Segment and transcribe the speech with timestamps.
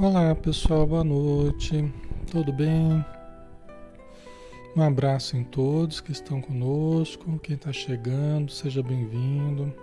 [0.00, 1.92] Olá pessoal, boa noite,
[2.30, 3.04] tudo bem?
[4.76, 9.74] Um abraço em todos que estão conosco, quem está chegando, seja bem-vindo.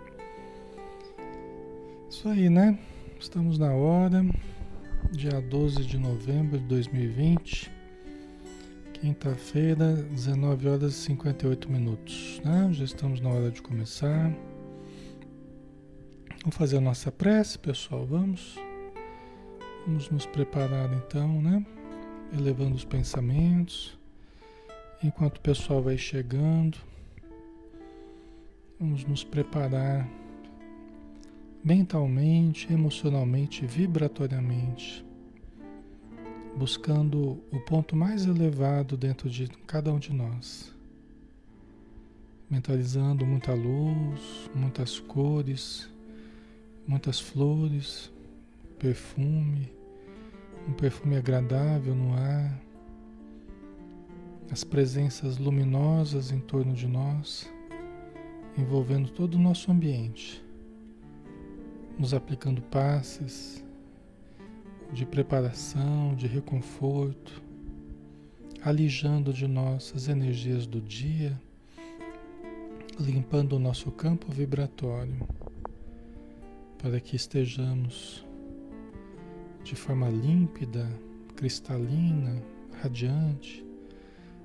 [2.09, 2.79] Isso aí, né?
[3.19, 4.25] Estamos na hora,
[5.11, 7.69] dia 12 de novembro de 2020,
[8.93, 12.69] quinta-feira, 19 horas e 58 minutos, né?
[12.71, 14.33] Já estamos na hora de começar.
[16.41, 18.55] Vamos fazer a nossa prece, pessoal, vamos?
[19.85, 21.63] Vamos nos preparar então, né?
[22.34, 23.96] Elevando os pensamentos.
[25.03, 26.79] Enquanto o pessoal vai chegando,
[28.79, 30.09] vamos nos preparar
[31.63, 35.06] mentalmente, emocionalmente, vibratoriamente,
[36.57, 40.74] buscando o ponto mais elevado dentro de cada um de nós.
[42.50, 45.88] Mentalizando muita luz, muitas cores,
[46.88, 48.12] muitas flores,
[48.75, 49.72] perfume,
[50.68, 52.62] um perfume agradável no ar,
[54.51, 57.51] as presenças luminosas em torno de nós,
[58.57, 60.44] envolvendo todo o nosso ambiente,
[61.98, 63.63] nos aplicando passes
[64.92, 67.42] de preparação, de reconforto,
[68.62, 71.39] alijando de nós as energias do dia,
[73.00, 75.28] limpando o nosso campo vibratório,
[76.78, 78.25] para que estejamos
[79.65, 80.88] de forma límpida,
[81.35, 82.39] cristalina,
[82.83, 83.65] radiante,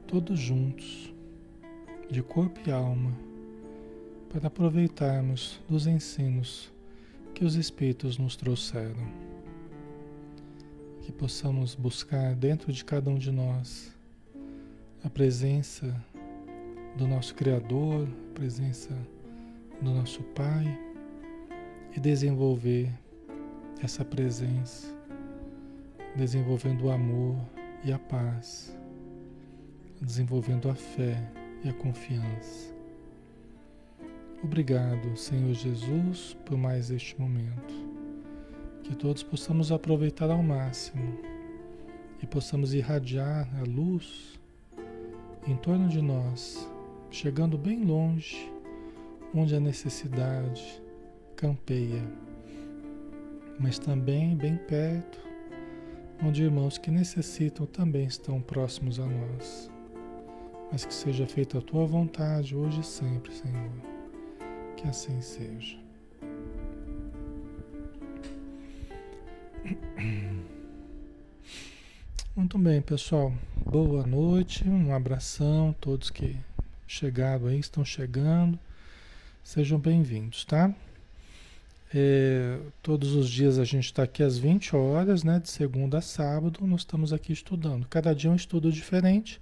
[0.07, 1.13] todos juntos,
[2.11, 3.13] de corpo e alma,
[4.33, 6.73] para aproveitarmos dos ensinos
[7.35, 9.07] que os Espíritos nos trouxeram.
[11.03, 13.95] Que possamos buscar dentro de cada um de nós
[15.05, 15.95] a presença
[16.97, 18.97] do nosso Criador, a presença
[19.83, 20.81] do nosso Pai
[21.95, 22.91] e desenvolver
[23.83, 25.00] essa presença
[26.17, 27.37] desenvolvendo o amor
[27.85, 28.77] e a paz,
[30.01, 31.17] desenvolvendo a fé
[31.65, 32.75] e a confiança.
[34.43, 37.91] Obrigado, Senhor Jesus, por mais este momento.
[38.83, 41.19] Que todos possamos aproveitar ao máximo
[42.23, 44.39] e possamos irradiar a luz
[45.47, 46.69] em torno de nós,
[47.11, 48.51] chegando bem longe,
[49.35, 50.83] onde a necessidade
[51.37, 52.03] campeia,
[53.59, 55.30] mas também bem perto
[56.23, 59.71] onde irmãos que necessitam também estão próximos a nós.
[60.71, 63.71] Mas que seja feita a tua vontade hoje e sempre, Senhor.
[64.77, 65.79] Que assim seja.
[72.37, 73.33] Muito bem, pessoal.
[73.67, 76.37] Boa noite, um abração, todos que
[76.87, 78.59] chegaram aí, estão chegando.
[79.43, 80.75] Sejam bem-vindos, tá?
[81.93, 85.41] É, todos os dias a gente está aqui às 20 horas, né?
[85.41, 87.87] De segunda a sábado, nós estamos aqui estudando.
[87.89, 89.41] Cada dia é um estudo diferente.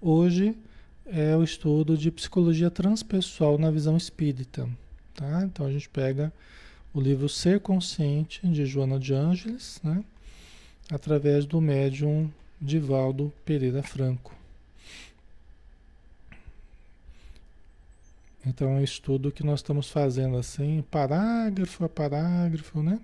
[0.00, 0.56] Hoje
[1.04, 4.68] é o estudo de psicologia transpessoal na visão espírita.
[5.14, 5.42] Tá?
[5.44, 6.32] Então a gente pega
[6.92, 10.02] o livro Ser Consciente, de Joana de Ângeles, né?
[10.90, 14.34] através do médium Divaldo Pereira Franco.
[18.46, 23.00] Então é um estudo que nós estamos fazendo assim, parágrafo a parágrafo, né?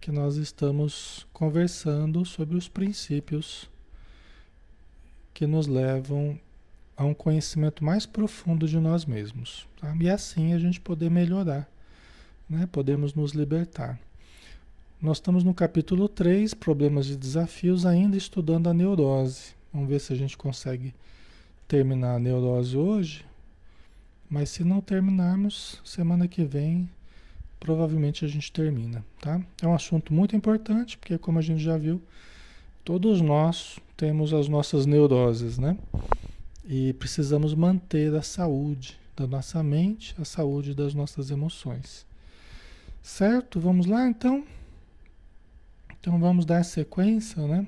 [0.00, 3.70] Que nós estamos conversando sobre os princípios
[5.32, 6.38] que nos levam
[6.94, 9.66] a um conhecimento mais profundo de nós mesmos.
[9.80, 9.96] Tá?
[9.98, 11.66] E assim a gente poder melhorar,
[12.48, 12.68] né?
[12.70, 13.98] podemos nos libertar.
[15.00, 19.54] Nós estamos no capítulo 3, Problemas e Desafios, ainda estudando a neurose.
[19.72, 20.94] Vamos ver se a gente consegue
[21.66, 23.24] terminar a neurose hoje
[24.28, 26.88] mas se não terminarmos, semana que vem
[27.64, 29.40] provavelmente a gente termina, tá?
[29.62, 32.00] É um assunto muito importante, porque como a gente já viu,
[32.84, 35.76] todos nós temos as nossas neuroses, né?
[36.66, 42.04] E precisamos manter a saúde da nossa mente, a saúde das nossas emoções.
[43.02, 43.58] Certo?
[43.58, 44.44] Vamos lá então?
[45.98, 47.66] Então vamos dar sequência, né?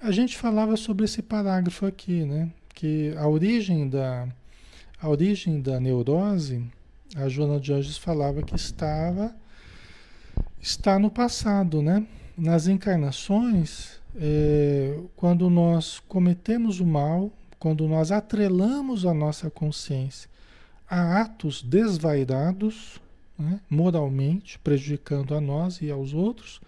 [0.00, 2.50] A gente falava sobre esse parágrafo aqui, né?
[2.74, 4.26] Que a origem da,
[5.00, 6.64] a origem da neurose,
[7.14, 9.34] a Joana de Anjos falava que estava
[10.60, 12.06] está no passado, né?
[12.36, 20.28] Nas encarnações, é, quando nós cometemos o mal, quando nós atrelamos a nossa consciência
[20.88, 23.00] a atos desvairados,
[23.38, 23.60] né?
[23.68, 26.60] moralmente, prejudicando a nós e aos outros,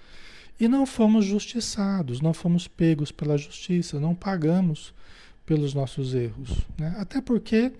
[0.58, 4.92] e não fomos justiçados, não fomos pegos pela justiça, não pagamos
[5.48, 6.60] pelos nossos erros.
[6.76, 6.94] Né?
[6.98, 7.72] Até porque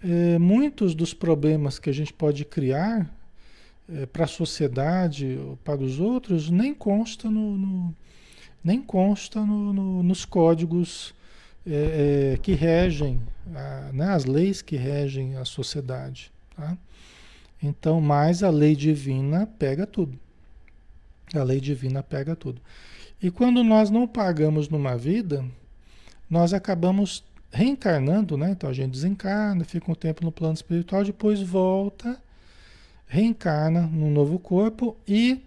[0.00, 3.12] é, muitos dos problemas que a gente pode criar
[3.92, 7.96] é, para a sociedade, para os outros, nem consta no, no
[8.62, 11.12] nem consta no, no, nos códigos
[11.66, 13.20] é, que regem,
[13.52, 16.30] a, né, as leis que regem a sociedade.
[16.54, 16.78] Tá?
[17.60, 20.16] Então, mas a lei divina pega tudo.
[21.34, 22.62] A lei divina pega tudo.
[23.20, 25.44] E quando nós não pagamos numa vida,
[26.32, 28.52] nós acabamos reencarnando, né?
[28.52, 32.18] Então a gente desencarna, fica um tempo no plano espiritual, depois volta,
[33.06, 35.42] reencarna num novo corpo e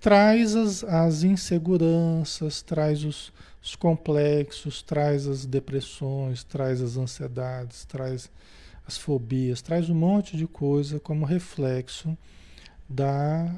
[0.00, 3.30] traz as, as inseguranças, traz os,
[3.62, 8.30] os complexos, traz as depressões, traz as ansiedades, traz
[8.86, 12.16] as fobias, traz um monte de coisa como reflexo
[12.88, 13.54] da,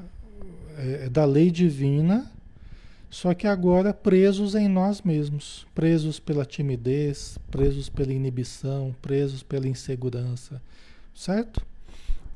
[0.77, 2.29] é, da lei divina,
[3.17, 9.67] só que agora presos em nós mesmos, presos pela timidez, presos pela inibição, presos pela
[9.67, 10.61] insegurança,
[11.15, 11.65] certo?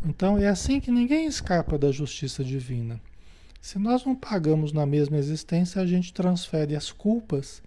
[0.04, 3.00] Então é assim que ninguém escapa da justiça divina.
[3.62, 7.62] Se nós não pagamos na mesma existência, a gente transfere as culpas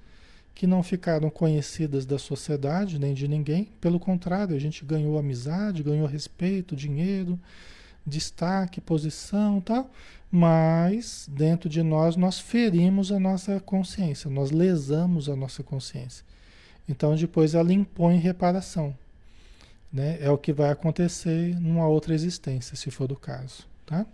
[0.53, 3.69] que não ficaram conhecidas da sociedade nem de ninguém.
[3.81, 7.39] Pelo contrário, a gente ganhou amizade, ganhou respeito, dinheiro,
[8.07, 9.91] destaque, posição, tal.
[10.31, 16.25] Mas dentro de nós nós ferimos a nossa consciência, nós lesamos a nossa consciência.
[16.89, 18.97] Então depois ela impõe reparação.
[19.93, 20.19] Né?
[20.21, 24.05] É o que vai acontecer numa outra existência, se for do caso, tá?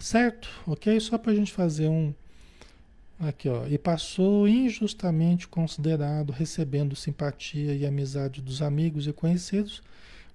[0.00, 0.48] Certo?
[0.66, 0.98] Ok?
[0.98, 2.12] Só para a gente fazer um,
[3.18, 3.66] Aqui, ó.
[3.66, 9.82] E passou injustamente considerado, recebendo simpatia e amizade dos amigos e conhecidos,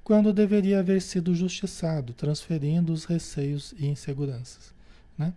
[0.04, 4.74] quando deveria haver sido justiçado, transferindo os receios e inseguranças.
[5.18, 5.34] Né?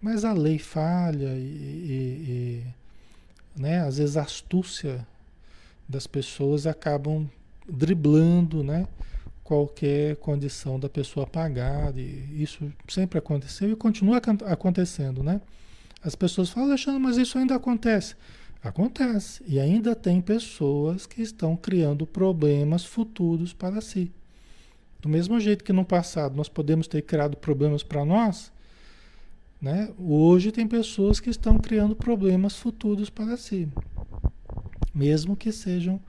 [0.00, 2.64] Mas a lei falha e, e,
[3.56, 3.80] e né?
[3.80, 5.06] às vezes a astúcia
[5.88, 7.28] das pessoas acabam
[7.68, 8.86] driblando né?
[9.42, 11.96] qualquer condição da pessoa pagar.
[11.96, 15.22] E isso sempre aconteceu e continua acontecendo.
[15.22, 15.40] Né?
[16.02, 18.16] As pessoas falam, Alexandre, mas isso ainda acontece.
[18.64, 19.44] Acontece.
[19.46, 24.10] E ainda tem pessoas que estão criando problemas futuros para si.
[25.02, 28.50] Do mesmo jeito que no passado nós podemos ter criado problemas para nós,
[29.60, 29.92] né?
[29.98, 33.68] hoje tem pessoas que estão criando problemas futuros para si.
[34.94, 36.00] Mesmo que sejam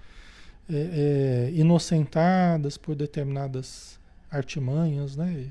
[0.69, 3.99] é, é, inocentadas por determinadas
[4.31, 5.49] artimanhas, né?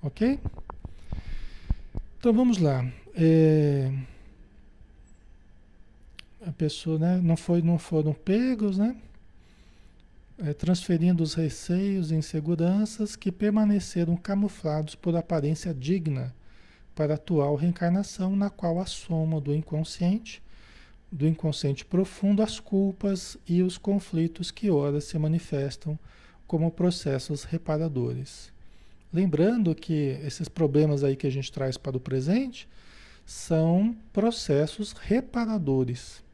[0.00, 0.38] Ok?
[2.16, 2.86] Então vamos lá.
[3.16, 3.90] É,
[6.48, 8.96] a pessoa, né, não, foi, não foram pegos, né?
[10.38, 16.34] É, transferindo os receios e inseguranças que permaneceram camuflados por aparência digna
[16.94, 20.42] para a atual reencarnação, na qual a soma do inconsciente,
[21.12, 25.98] do inconsciente profundo, as culpas e os conflitos que ora se manifestam
[26.46, 28.50] como processos reparadores.
[29.12, 32.68] Lembrando que esses problemas aí que a gente traz para o presente,
[33.26, 36.26] são processos reparadores.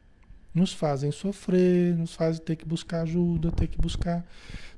[0.55, 4.25] Nos fazem sofrer, nos fazem ter que buscar ajuda, ter que buscar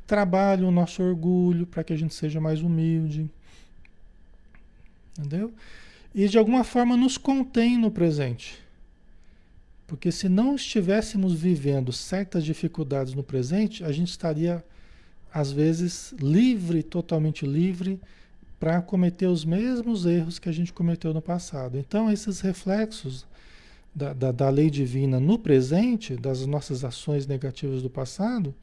[0.08, 3.30] trabalho, o nosso orgulho, para que a gente seja mais humilde.
[5.18, 5.54] Entendeu?
[6.16, 8.58] E de alguma forma nos contém no presente.
[9.86, 14.64] Porque se não estivéssemos vivendo certas dificuldades no presente, a gente estaria,
[15.34, 18.02] às vezes, livre, totalmente livre
[18.60, 21.78] para cometer os mesmos erros que a gente cometeu no passado.
[21.78, 23.26] Então, esses reflexos
[23.98, 28.54] da, da, da, lei divina no presente, das nossas ações negativas do passado,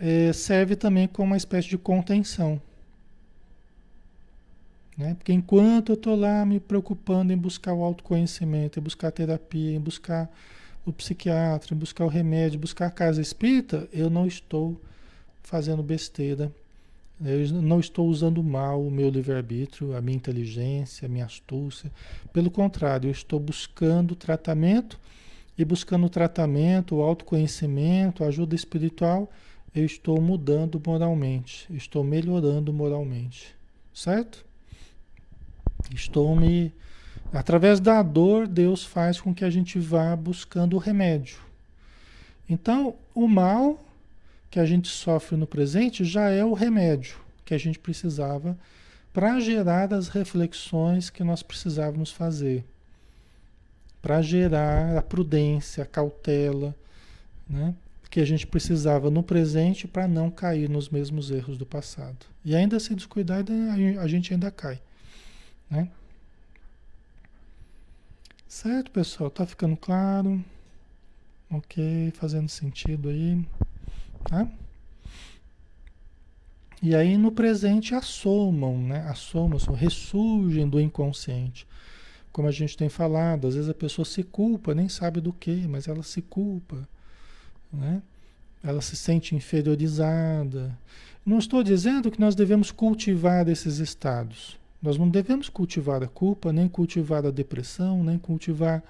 [0.00, 2.58] é, serve também como uma espécie de contenção.
[4.96, 5.14] Né?
[5.14, 9.76] Porque enquanto eu estou lá me preocupando em buscar o autoconhecimento, em buscar a terapia,
[9.76, 10.30] em buscar
[10.86, 14.80] o psiquiatra, em buscar o remédio, buscar a casa espírita, eu não estou
[15.42, 16.50] fazendo besteira
[17.24, 21.90] eu não estou usando mal o meu livre-arbítrio, a minha inteligência, a minha astúcia.
[22.32, 24.98] Pelo contrário, eu estou buscando tratamento
[25.56, 29.28] e buscando tratamento, o autoconhecimento, a ajuda espiritual,
[29.74, 33.54] eu estou mudando moralmente, estou melhorando moralmente.
[33.92, 34.46] Certo?
[35.92, 36.72] Estou me.
[37.32, 41.38] Através da dor, Deus faz com que a gente vá buscando o remédio.
[42.48, 43.78] Então, o mal
[44.50, 48.58] que a gente sofre no presente já é o remédio que a gente precisava
[49.12, 52.64] para gerar as reflexões que nós precisávamos fazer,
[54.02, 56.74] para gerar a prudência, a cautela,
[57.48, 57.74] né?
[58.10, 62.26] que a gente precisava no presente para não cair nos mesmos erros do passado.
[62.44, 63.44] E ainda se descuidar,
[64.00, 64.80] a gente ainda cai.
[65.70, 65.90] Né?
[68.46, 69.30] Certo, pessoal?
[69.30, 70.42] Tá ficando claro?
[71.50, 73.44] Ok, fazendo sentido aí.
[74.24, 74.48] Tá?
[76.80, 79.00] E aí no presente assomam, né?
[79.08, 81.66] Assomam, ressurgem do inconsciente.
[82.30, 85.66] Como a gente tem falado, às vezes a pessoa se culpa, nem sabe do que,
[85.66, 86.88] mas ela se culpa,
[87.72, 88.00] né?
[88.62, 90.76] Ela se sente inferiorizada.
[91.26, 94.56] Não estou dizendo que nós devemos cultivar esses estados.
[94.80, 98.84] Nós não devemos cultivar a culpa, nem cultivar a depressão, nem cultivar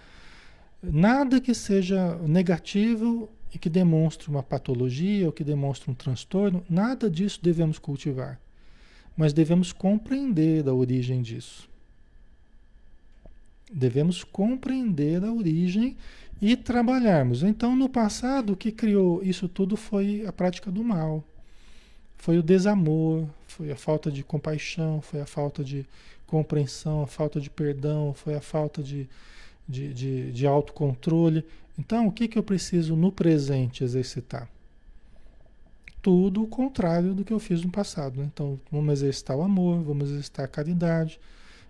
[0.82, 7.10] nada que seja negativo e que demonstre uma patologia ou que demonstre um transtorno, nada
[7.10, 8.40] disso devemos cultivar.
[9.16, 11.68] Mas devemos compreender a origem disso.
[13.72, 15.96] Devemos compreender a origem
[16.40, 17.42] e trabalharmos.
[17.42, 21.24] Então, no passado, o que criou isso tudo foi a prática do mal.
[22.16, 25.86] Foi o desamor, foi a falta de compaixão, foi a falta de
[26.26, 29.08] compreensão, a falta de perdão, foi a falta de,
[29.68, 31.44] de, de, de autocontrole.
[31.78, 34.48] Então, o que, que eu preciso no presente exercitar?
[36.00, 38.20] Tudo o contrário do que eu fiz no passado.
[38.20, 38.30] Né?
[38.32, 41.20] Então, vamos exercitar o amor, vamos exercitar a caridade,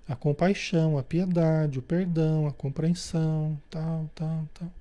[0.08, 4.72] a compaixão, a piedade, o perdão, a compreensão, tal, tal, tal.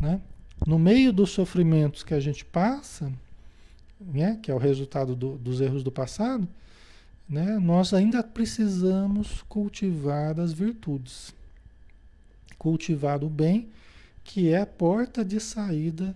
[0.00, 0.20] Né?
[0.66, 3.10] No meio dos sofrimentos que a gente passa,
[4.00, 6.46] né, que é o resultado do, dos erros do passado,
[7.28, 11.34] né, nós ainda precisamos cultivar as virtudes,
[12.60, 13.70] cultivar o bem
[14.22, 16.14] que é a porta de saída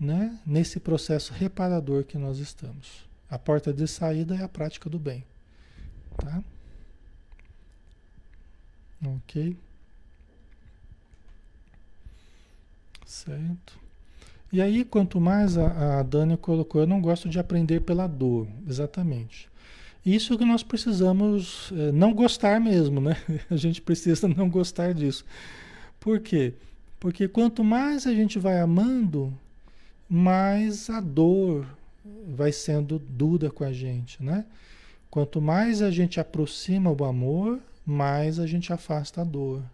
[0.00, 3.06] né, nesse processo reparador que nós estamos.
[3.28, 5.22] A porta de saída é a prática do bem.
[6.16, 6.42] Tá?
[9.04, 9.54] Ok?
[13.04, 13.78] Certo.
[14.50, 18.48] E aí, quanto mais a, a Dani colocou, eu não gosto de aprender pela dor,
[18.66, 19.48] exatamente.
[20.04, 23.16] Isso que nós precisamos é, não gostar mesmo, né?
[23.50, 25.24] A gente precisa não gostar disso.
[26.06, 26.54] Por quê?
[27.00, 29.36] Porque quanto mais a gente vai amando,
[30.08, 31.66] mais a dor
[32.28, 34.44] vai sendo dura com a gente, né?
[35.10, 39.64] Quanto mais a gente aproxima o amor, mais a gente afasta a dor.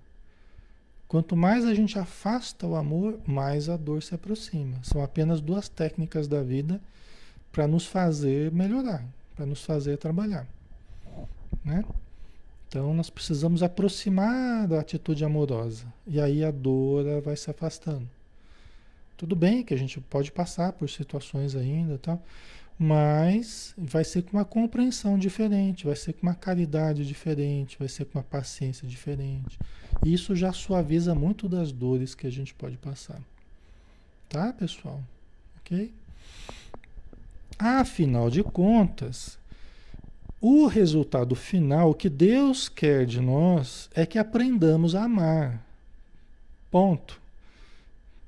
[1.07, 4.79] Quanto mais a gente afasta o amor, mais a dor se aproxima.
[4.83, 6.81] São apenas duas técnicas da vida
[7.53, 9.05] para nos fazer melhorar,
[9.37, 10.47] para nos fazer trabalhar,
[11.63, 11.85] né?
[12.73, 15.85] Então nós precisamos aproximar da atitude amorosa.
[16.07, 18.09] E aí a dor vai se afastando.
[19.15, 22.23] Tudo bem que a gente pode passar por situações ainda, tal,
[22.79, 28.07] mas vai ser com uma compreensão diferente, vai ser com uma caridade diferente, vai ser
[28.07, 29.59] com uma paciência diferente.
[30.03, 33.21] Isso já suaviza muito das dores que a gente pode passar.
[34.31, 34.99] Tá, pessoal?
[35.59, 35.93] OK?
[37.59, 39.39] Afinal de contas,
[40.45, 45.65] o resultado final que Deus quer de nós é que aprendamos a amar.
[46.69, 47.23] Ponto.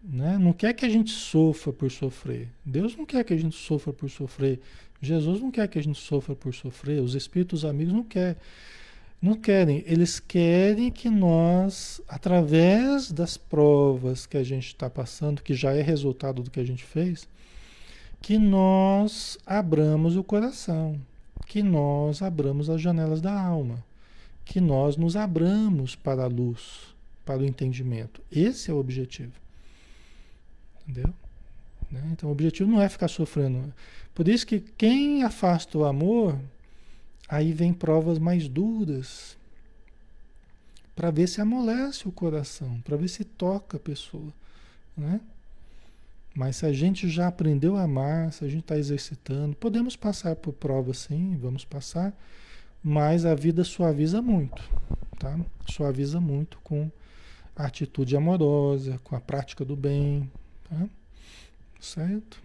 [0.01, 0.39] Né?
[0.39, 2.47] Não quer que a gente sofra por sofrer.
[2.65, 4.61] Deus não quer que a gente sofra por sofrer.
[5.03, 7.03] Jesus não quer que a gente sofra por sofrer.
[7.03, 8.37] Os espíritos amigos não querem.
[9.21, 9.83] Não querem.
[9.85, 15.83] Eles querem que nós, através das provas que a gente está passando, que já é
[15.83, 17.29] resultado do que a gente fez,
[18.23, 21.01] que nós abramos o coração
[21.47, 23.85] que nós abramos as janelas da alma,
[24.45, 28.23] que nós nos abramos para a luz, para o entendimento.
[28.31, 29.33] Esse é o objetivo.
[30.83, 31.13] Entendeu?
[31.91, 32.03] Né?
[32.13, 33.73] Então o objetivo não é ficar sofrendo.
[34.15, 36.39] Por isso que quem afasta o amor,
[37.29, 39.37] aí vem provas mais duras
[40.95, 44.33] para ver se amolece o coração, para ver se toca a pessoa,
[44.97, 45.21] né?
[46.35, 50.35] Mas se a gente já aprendeu a amar, se a gente está exercitando, podemos passar
[50.35, 52.13] por provas sim, vamos passar,
[52.83, 54.63] mas a vida suaviza muito,
[55.19, 55.39] tá?
[55.71, 56.91] Suaviza muito com
[57.55, 60.29] a atitude amorosa, com a prática do bem,
[60.69, 60.89] tá?
[61.81, 62.43] Certo?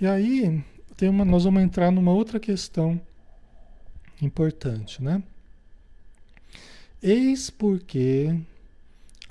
[0.00, 0.64] E aí,
[0.96, 3.00] tem uma, nós vamos entrar numa outra questão
[4.20, 5.22] importante, né?
[7.00, 8.34] Eis porque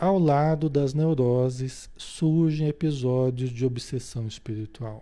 [0.03, 5.01] ao lado das neuroses surgem episódios de obsessão espiritual,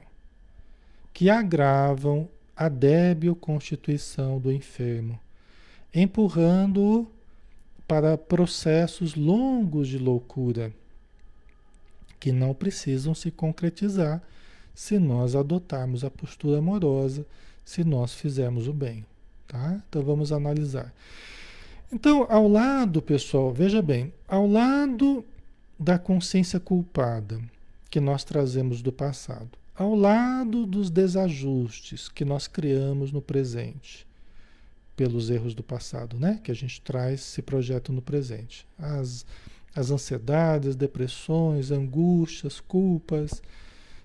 [1.11, 5.19] que agravam a débil constituição do enfermo,
[5.91, 7.07] empurrando-o
[7.87, 10.71] para processos longos de loucura,
[12.19, 14.21] que não precisam se concretizar
[14.75, 17.25] se nós adotarmos a postura amorosa,
[17.65, 19.03] se nós fizermos o bem.
[19.47, 19.81] Tá?
[19.89, 20.93] Então vamos analisar.
[21.93, 25.25] Então, ao lado, pessoal, veja bem, ao lado
[25.77, 27.41] da consciência culpada
[27.89, 34.07] que nós trazemos do passado, ao lado dos desajustes que nós criamos no presente,
[34.95, 36.39] pelos erros do passado, né?
[36.43, 38.65] Que a gente traz esse projeto no presente.
[38.77, 39.25] As,
[39.75, 43.41] as ansiedades, depressões, angústias, culpas,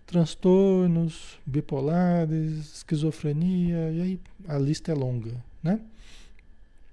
[0.06, 5.80] transtornos bipolares, esquizofrenia, e aí a lista é longa, né?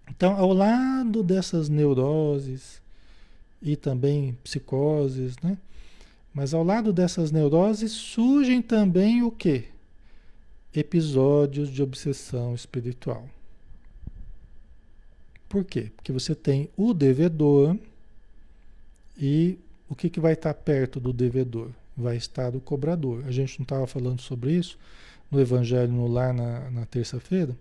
[0.10, 2.82] Então, ao lado dessas neuroses
[3.62, 5.58] e também psicoses, né?
[6.34, 9.66] Mas ao lado dessas neuroses surgem também o quê?
[10.74, 13.30] Episódios de obsessão espiritual.
[15.48, 15.92] Por quê?
[15.96, 17.78] Porque você tem o devedor
[19.16, 21.70] e o que, que vai estar perto do devedor?
[21.96, 23.24] Vai estar o cobrador.
[23.28, 24.80] A gente não estava falando sobre isso
[25.30, 27.56] no Evangelho no Lar na, na terça-feira?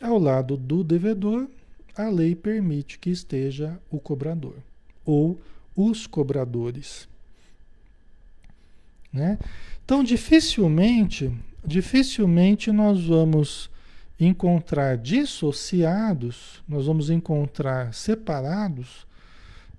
[0.00, 1.48] Ao lado do devedor,
[1.96, 4.56] a lei permite que esteja o cobrador
[5.04, 5.38] ou
[5.74, 7.08] os cobradores.
[9.12, 9.38] Né?
[9.84, 11.32] Então, dificilmente,
[11.64, 13.70] dificilmente nós vamos
[14.20, 19.06] encontrar dissociados, nós vamos encontrar separados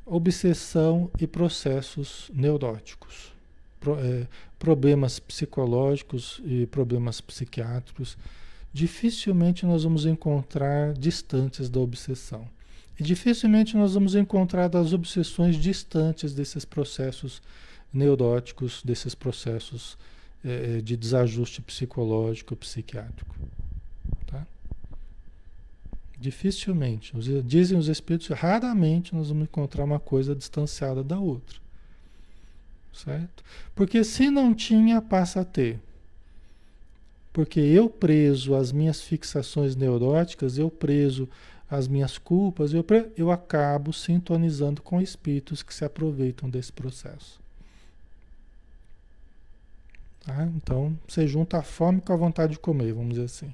[0.06, 3.32] obsessão e processos neuróticos,
[4.04, 4.26] é,
[4.58, 8.18] problemas psicológicos e problemas psiquiátricos.
[8.72, 12.48] Dificilmente nós vamos encontrar distantes da obsessão.
[13.00, 17.42] E dificilmente nós vamos encontrar das obsessões distantes desses processos
[17.94, 19.98] neuróticos, desses processos
[20.44, 23.36] é, de desajuste psicológico, psiquiátrico.
[24.28, 24.46] Tá?
[26.20, 27.14] Dificilmente.
[27.44, 31.58] Dizem os espíritos, raramente nós vamos encontrar uma coisa distanciada da outra.
[32.94, 33.44] Certo?
[33.74, 35.80] Porque se não tinha, passa a ter.
[37.32, 41.30] Porque eu preso às minhas fixações neuróticas, eu preso
[41.70, 42.84] às minhas culpas, eu,
[43.16, 47.40] eu acabo sintonizando com espíritos que se aproveitam desse processo.
[50.26, 50.46] Tá?
[50.56, 53.54] Então, você junta a fome com a vontade de comer, vamos dizer assim.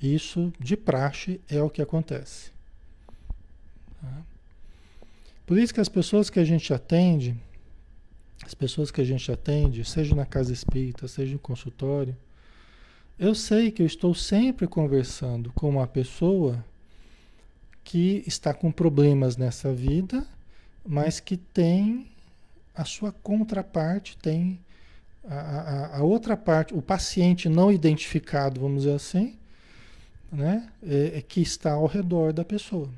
[0.00, 2.50] Isso, de praxe, é o que acontece.
[4.00, 4.22] Tá?
[5.46, 7.36] Por isso que as pessoas que a gente atende,
[8.44, 12.16] as pessoas que a gente atende, seja na casa espírita, seja no consultório,
[13.18, 16.64] eu sei que eu estou sempre conversando com uma pessoa
[17.84, 20.26] que está com problemas nessa vida,
[20.84, 22.06] mas que tem
[22.74, 24.58] a sua contraparte, tem
[25.24, 29.36] a, a, a outra parte, o paciente não identificado, vamos dizer assim,
[30.30, 32.88] né, é, é, que está ao redor da pessoa.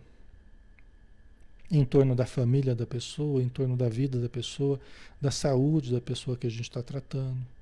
[1.70, 4.78] Em torno da família da pessoa, em torno da vida da pessoa,
[5.20, 7.53] da saúde da pessoa que a gente está tratando.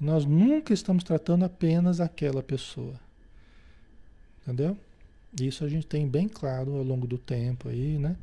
[0.00, 2.98] Nós nunca estamos tratando apenas aquela pessoa.
[4.42, 4.76] Entendeu?
[5.40, 8.16] Isso a gente tem bem claro ao longo do tempo aí, né?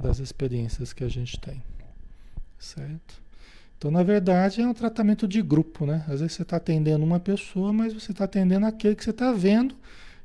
[0.00, 1.62] Das experiências que a gente tem.
[2.58, 3.20] Certo?
[3.76, 6.04] Então, na verdade, é um tratamento de grupo, né?
[6.06, 9.32] Às vezes você está atendendo uma pessoa, mas você está atendendo aquele que você está
[9.32, 9.74] vendo,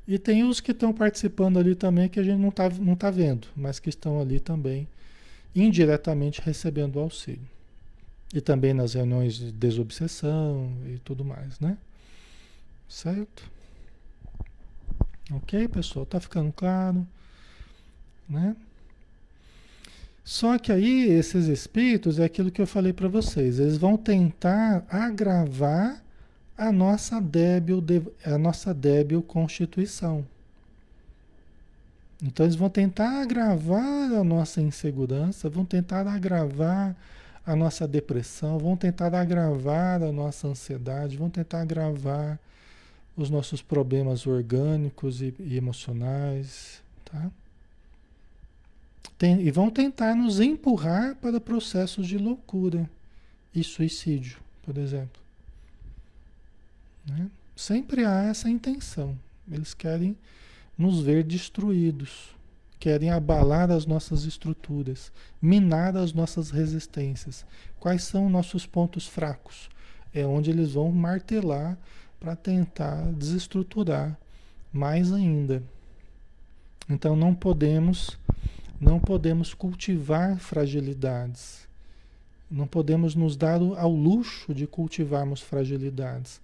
[0.06, 3.10] e tem os que estão participando ali também que a gente não está não tá
[3.10, 4.86] vendo, mas que estão ali também
[5.54, 7.55] indiretamente recebendo auxílio.
[8.36, 11.78] E também nas reuniões de desobsessão e tudo mais, né?
[12.86, 13.50] Certo?
[15.32, 16.04] Ok, pessoal?
[16.04, 17.06] Tá ficando claro?
[18.28, 18.54] Né?
[20.22, 24.84] Só que aí esses espíritos é aquilo que eu falei para vocês, eles vão tentar
[24.90, 26.04] agravar
[26.58, 27.82] a nossa débil,
[28.22, 30.26] a nossa débil constituição.
[32.22, 36.94] Então eles vão tentar agravar a nossa insegurança, vão tentar agravar
[37.46, 42.40] a nossa depressão, vão tentar agravar a nossa ansiedade, vão tentar agravar
[43.16, 47.30] os nossos problemas orgânicos e, e emocionais, tá?
[49.16, 52.90] Tem, e vão tentar nos empurrar para processos de loucura
[53.54, 55.22] e suicídio, por exemplo.
[57.06, 57.30] Né?
[57.54, 59.16] Sempre há essa intenção.
[59.50, 60.14] Eles querem
[60.76, 62.35] nos ver destruídos,
[62.86, 65.10] querem abalar as nossas estruturas,
[65.42, 67.44] minar as nossas resistências.
[67.80, 69.68] Quais são nossos pontos fracos?
[70.14, 71.76] É onde eles vão martelar
[72.20, 74.16] para tentar desestruturar
[74.72, 75.64] mais ainda.
[76.88, 78.16] Então não podemos
[78.80, 81.66] não podemos cultivar fragilidades.
[82.48, 86.40] Não podemos nos dar ao luxo de cultivarmos fragilidades.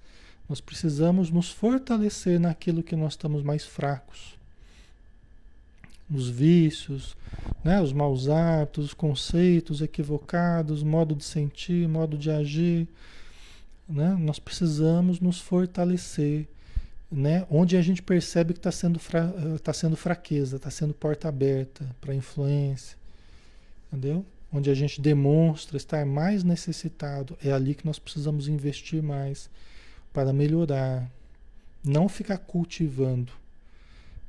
[0.48, 4.41] Nós precisamos nos fortalecer naquilo que nós estamos mais fracos.
[6.08, 7.16] Nos vícios,
[7.64, 7.80] né?
[7.80, 12.86] os maus hábitos, os conceitos equivocados, modo de sentir, modo de agir.
[13.88, 14.16] Né?
[14.18, 16.46] Nós precisamos nos fortalecer
[17.12, 17.46] né?
[17.50, 21.84] onde a gente percebe que está sendo, fra tá sendo fraqueza, está sendo porta aberta
[22.00, 22.96] para influência,
[23.88, 24.24] entendeu?
[24.50, 29.50] Onde a gente demonstra estar mais necessitado, é ali que nós precisamos investir mais
[30.12, 31.10] para melhorar,
[31.84, 33.32] não ficar cultivando,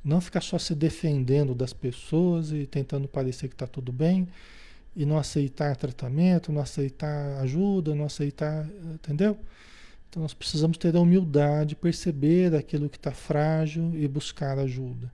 [0.04, 4.28] não ficar só se defendendo das pessoas e tentando parecer que está tudo bem
[4.94, 9.38] e não aceitar tratamento, não aceitar ajuda, não aceitar, entendeu?
[10.08, 15.10] Então nós precisamos ter a humildade, perceber aquilo que está frágil e buscar ajuda.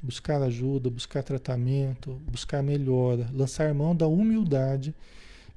[0.00, 4.94] Buscar ajuda, buscar tratamento, buscar melhora, lançar mão da humildade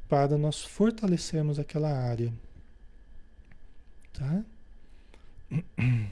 [0.09, 2.33] para nós fortalecermos aquela área.
[4.13, 4.43] Tá?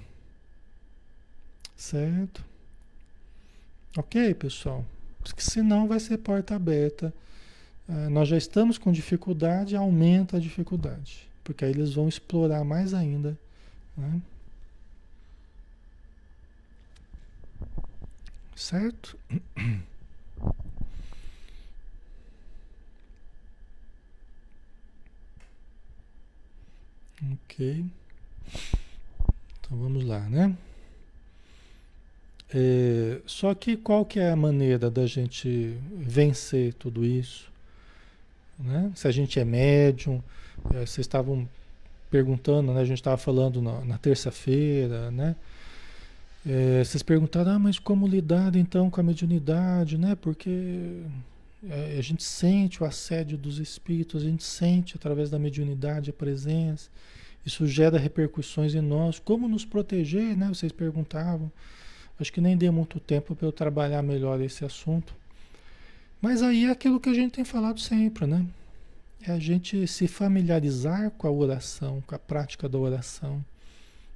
[1.75, 2.48] Certo?
[3.97, 4.85] Ok, pessoal?
[5.21, 7.13] Porque senão vai ser porta aberta.
[7.87, 11.27] Uh, nós já estamos com dificuldade, aumenta a dificuldade.
[11.43, 13.37] Porque aí eles vão explorar mais ainda.
[13.97, 14.21] Né?
[18.55, 19.17] Certo?
[27.33, 27.85] Ok.
[29.59, 30.55] Então vamos lá, né?
[32.53, 37.51] É, só que qual que é a maneira da gente vencer tudo isso?
[38.57, 38.91] Né?
[38.95, 40.21] Se a gente é médium,
[40.73, 41.47] é, vocês estavam
[42.09, 42.81] perguntando, né?
[42.81, 45.35] A gente estava falando na, na terça-feira, né?
[46.45, 50.15] É, vocês perguntaram, ah, mas como lidar então com a mediunidade, né?
[50.15, 51.01] Porque
[51.69, 56.13] é, a gente sente o assédio dos espíritos, a gente sente através da mediunidade a
[56.13, 56.89] presença,
[57.45, 59.19] isso gera repercussões em nós.
[59.19, 60.47] Como nos proteger, né?
[60.47, 61.51] Vocês perguntavam.
[62.19, 65.15] Acho que nem deu muito tempo para eu trabalhar melhor esse assunto.
[66.21, 68.45] Mas aí é aquilo que a gente tem falado sempre, né?
[69.25, 73.43] É a gente se familiarizar com a oração, com a prática da oração,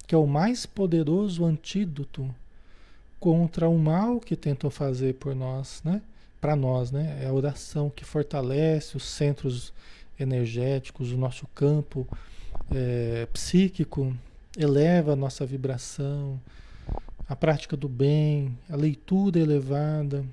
[0.06, 2.34] que é o mais poderoso antídoto
[3.18, 6.02] contra o mal que tentam fazer por nós, né?
[6.40, 7.20] Para nós, né?
[7.22, 9.72] É a oração que fortalece os centros
[10.20, 12.06] energéticos, o nosso campo
[12.70, 14.14] é, psíquico,
[14.56, 16.38] eleva a nossa vibração,
[17.28, 20.24] a prática do bem, a leitura elevada,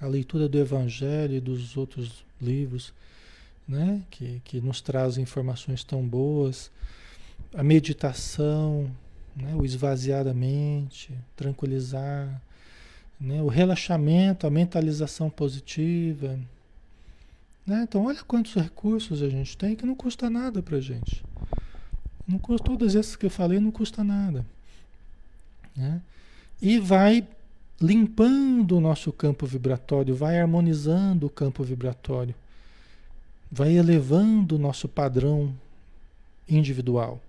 [0.00, 2.92] a leitura do Evangelho e dos outros livros,
[3.66, 4.02] né?
[4.10, 6.70] que, que nos trazem informações tão boas,
[7.54, 8.90] a meditação,
[9.34, 9.54] né?
[9.54, 12.40] o esvaziar a mente, tranquilizar,
[13.20, 13.42] né?
[13.42, 16.38] o relaxamento, a mentalização positiva.
[17.66, 17.82] Né?
[17.82, 21.24] Então, olha quantos recursos a gente tem que não custa nada para gente.
[22.26, 24.44] Não custa, todas essas que eu falei não custa nada.
[25.78, 26.02] Né?
[26.60, 27.26] E vai
[27.80, 32.34] limpando o nosso campo vibratório, vai harmonizando o campo vibratório,
[33.50, 35.54] vai elevando o nosso padrão
[36.48, 37.20] individual.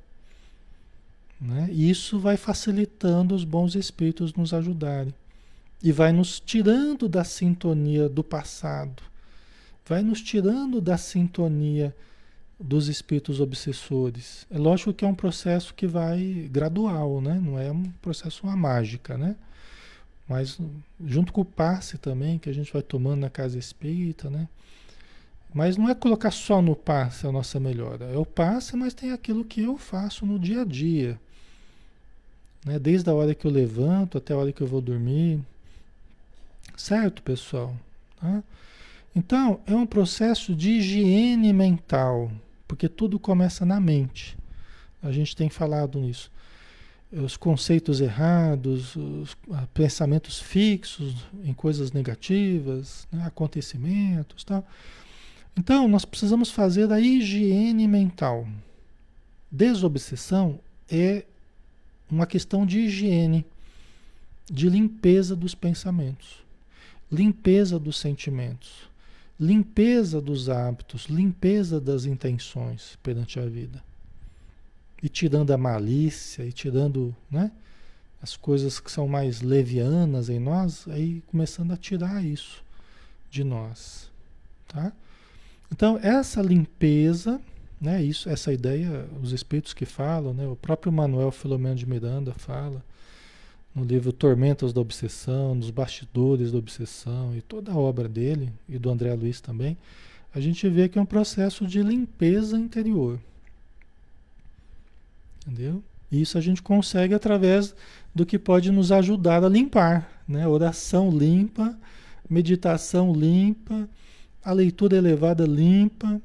[1.39, 1.69] Né?
[1.71, 5.13] E isso vai facilitando os bons espíritos nos ajudarem.
[5.81, 9.01] E vai nos tirando da sintonia do passado,
[9.88, 11.95] vai nos tirando da sintonia
[12.60, 14.45] dos espíritos obsessores.
[14.52, 17.39] É lógico que é um processo que vai gradual, né?
[17.41, 19.36] Não é um processo uma mágica, né?
[20.28, 20.60] Mas
[21.04, 24.48] junto com o passe também que a gente vai tomando na casa espírita, né?
[25.54, 28.06] Mas não é colocar só no passe a nossa melhora.
[28.06, 31.19] É o passe, mas tem aquilo que eu faço no dia a dia.
[32.63, 32.78] Né?
[32.78, 35.39] Desde a hora que eu levanto até a hora que eu vou dormir.
[36.78, 37.76] Certo, pessoal?
[38.22, 38.43] Tá?
[39.15, 42.32] Então, é um processo de higiene mental.
[42.69, 44.38] Porque tudo começa na mente.
[45.01, 46.32] A gente tem falado nisso.
[47.12, 49.36] Os conceitos errados, os
[49.73, 54.63] pensamentos fixos em coisas negativas, né, acontecimentos, tal.
[55.58, 58.47] Então, nós precisamos fazer a higiene mental.
[59.51, 61.25] Desobsessão é
[62.10, 63.43] uma questão de higiene,
[64.45, 66.43] de limpeza dos pensamentos,
[67.12, 68.88] limpeza dos sentimentos
[69.39, 73.82] limpeza dos hábitos, limpeza das intenções perante a vida.
[75.02, 77.52] E tirando a malícia, e tirando né,
[78.21, 82.62] as coisas que são mais levianas em nós, aí começando a tirar isso
[83.32, 84.12] de nós.
[84.67, 84.91] Tá?
[85.71, 87.39] Então, essa limpeza,
[87.80, 92.34] né, isso, essa ideia, os espíritos que falam, né, o próprio Manuel Filomeno de Miranda
[92.34, 92.84] fala,
[93.80, 98.78] no livro Tormentas da Obsessão, nos bastidores da obsessão e toda a obra dele e
[98.78, 99.78] do André Luiz também,
[100.36, 103.20] a gente vê que é um processo de limpeza interior.
[105.48, 105.82] Entendeu?
[106.12, 107.74] Isso a gente consegue através
[108.13, 110.48] do que pode nos ajudar a limpar, né?
[110.48, 111.76] Oração limpa,
[112.30, 113.88] meditação limpa,
[114.44, 116.22] a leitura elevada limpa,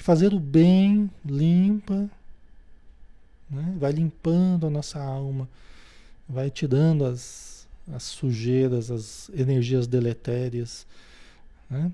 [0.00, 2.08] fazer o bem limpa,
[3.50, 3.74] né?
[3.78, 5.48] vai limpando a nossa alma
[6.28, 10.86] vai te dando as, as sujeiras, as energias deletérias,
[11.70, 11.90] né?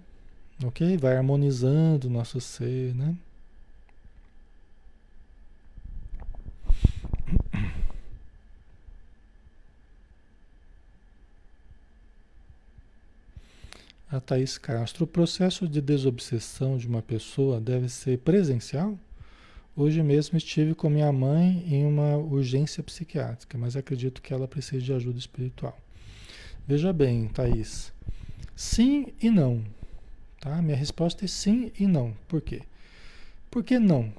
[0.64, 0.96] Ok?
[0.96, 3.16] Vai harmonizando o nosso ser, né?
[14.10, 18.96] A Thaís Castro, o processo de desobsessão de uma pessoa deve ser presencial?
[19.76, 24.80] Hoje mesmo estive com minha mãe em uma urgência psiquiátrica, mas acredito que ela precisa
[24.80, 25.76] de ajuda espiritual.
[26.66, 27.92] Veja bem, Thaís,
[28.54, 29.64] sim e não.
[30.40, 30.62] Tá?
[30.62, 32.14] Minha resposta é sim e não.
[32.28, 32.62] Por quê?
[33.50, 34.12] Por que não?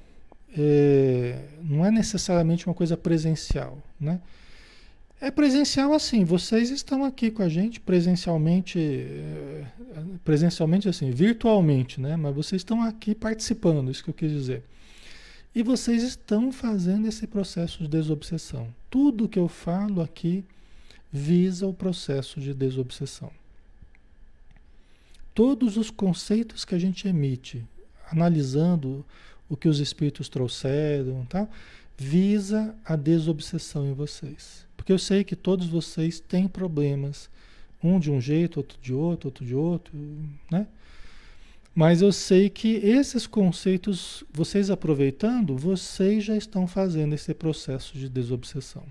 [0.54, 4.20] É, não é necessariamente uma coisa presencial, né?
[5.18, 9.64] É presencial assim, vocês estão aqui com a gente presencialmente, é,
[10.22, 12.14] presencialmente assim, virtualmente, né?
[12.16, 14.62] Mas vocês estão aqui participando, isso que eu quis dizer.
[15.56, 18.68] E vocês estão fazendo esse processo de desobsessão.
[18.90, 20.44] Tudo que eu falo aqui
[21.10, 23.30] visa o processo de desobsessão.
[25.34, 27.64] Todos os conceitos que a gente emite,
[28.12, 29.02] analisando
[29.48, 31.48] o que os espíritos trouxeram, tá?
[31.96, 34.66] visa a desobsessão em vocês.
[34.76, 37.30] Porque eu sei que todos vocês têm problemas,
[37.82, 39.96] um de um jeito, outro de outro, outro de outro,
[40.50, 40.66] né?
[41.76, 48.08] Mas eu sei que esses conceitos, vocês aproveitando, vocês já estão fazendo esse processo de
[48.08, 48.82] desobsessão.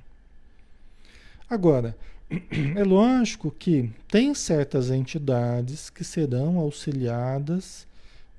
[1.50, 1.98] Agora,
[2.76, 7.88] é lógico que tem certas entidades que serão auxiliadas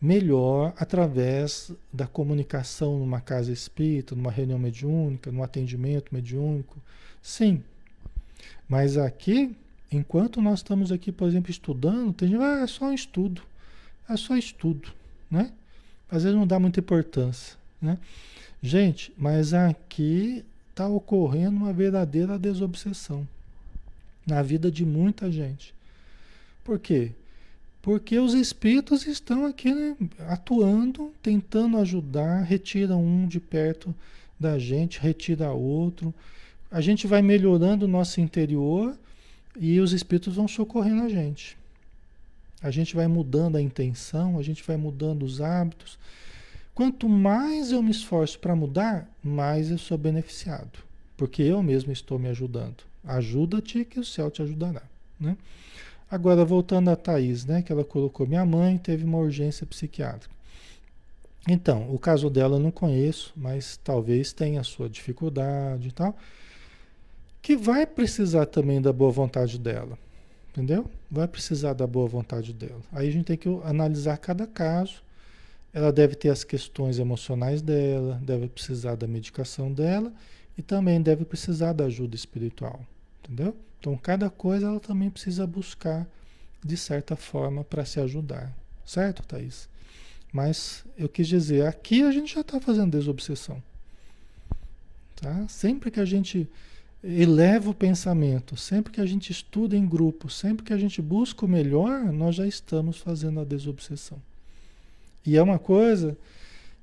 [0.00, 6.80] melhor através da comunicação numa casa espírita, numa reunião mediúnica, num atendimento mediúnico.
[7.20, 7.64] Sim.
[8.68, 9.56] Mas aqui,
[9.90, 13.42] enquanto nós estamos aqui, por exemplo, estudando, tem gente, ah, é só um estudo.
[14.08, 14.88] É só estudo,
[15.30, 15.52] né?
[16.10, 17.98] Às vezes não dá muita importância, né?
[18.62, 23.26] Gente, mas aqui está ocorrendo uma verdadeira desobsessão
[24.26, 25.74] na vida de muita gente.
[26.64, 27.12] Por quê?
[27.80, 29.96] Porque os espíritos estão aqui né,
[30.28, 33.94] atuando, tentando ajudar, retira um de perto
[34.38, 36.12] da gente, retira outro.
[36.70, 38.98] A gente vai melhorando o nosso interior
[39.56, 41.56] e os espíritos vão socorrendo a gente.
[42.66, 45.96] A gente vai mudando a intenção, a gente vai mudando os hábitos.
[46.74, 50.80] Quanto mais eu me esforço para mudar, mais eu sou beneficiado,
[51.16, 52.82] porque eu mesmo estou me ajudando.
[53.04, 54.82] Ajuda-te que o céu te ajudará,
[55.18, 55.36] né?
[56.10, 60.34] Agora, voltando a Thaís, né, que ela colocou, minha mãe teve uma urgência psiquiátrica.
[61.48, 66.16] Então, o caso dela eu não conheço, mas talvez tenha sua dificuldade e tal,
[67.40, 69.96] que vai precisar também da boa vontade dela,
[70.56, 70.90] entendeu?
[71.10, 72.80] Vai precisar da boa vontade dela.
[72.90, 75.02] Aí a gente tem que analisar cada caso.
[75.72, 80.10] Ela deve ter as questões emocionais dela, deve precisar da medicação dela
[80.56, 82.80] e também deve precisar da ajuda espiritual,
[83.22, 83.54] entendeu?
[83.78, 86.08] Então, cada coisa ela também precisa buscar,
[86.64, 88.50] de certa forma, para se ajudar.
[88.86, 89.68] Certo, Thaís?
[90.32, 93.62] Mas eu quis dizer, aqui a gente já está fazendo desobsessão.
[95.16, 95.46] Tá?
[95.48, 96.48] Sempre que a gente
[97.06, 101.44] eleva o pensamento, sempre que a gente estuda em grupo, sempre que a gente busca
[101.44, 104.20] o melhor, nós já estamos fazendo a desobsessão.
[105.24, 106.16] E é uma coisa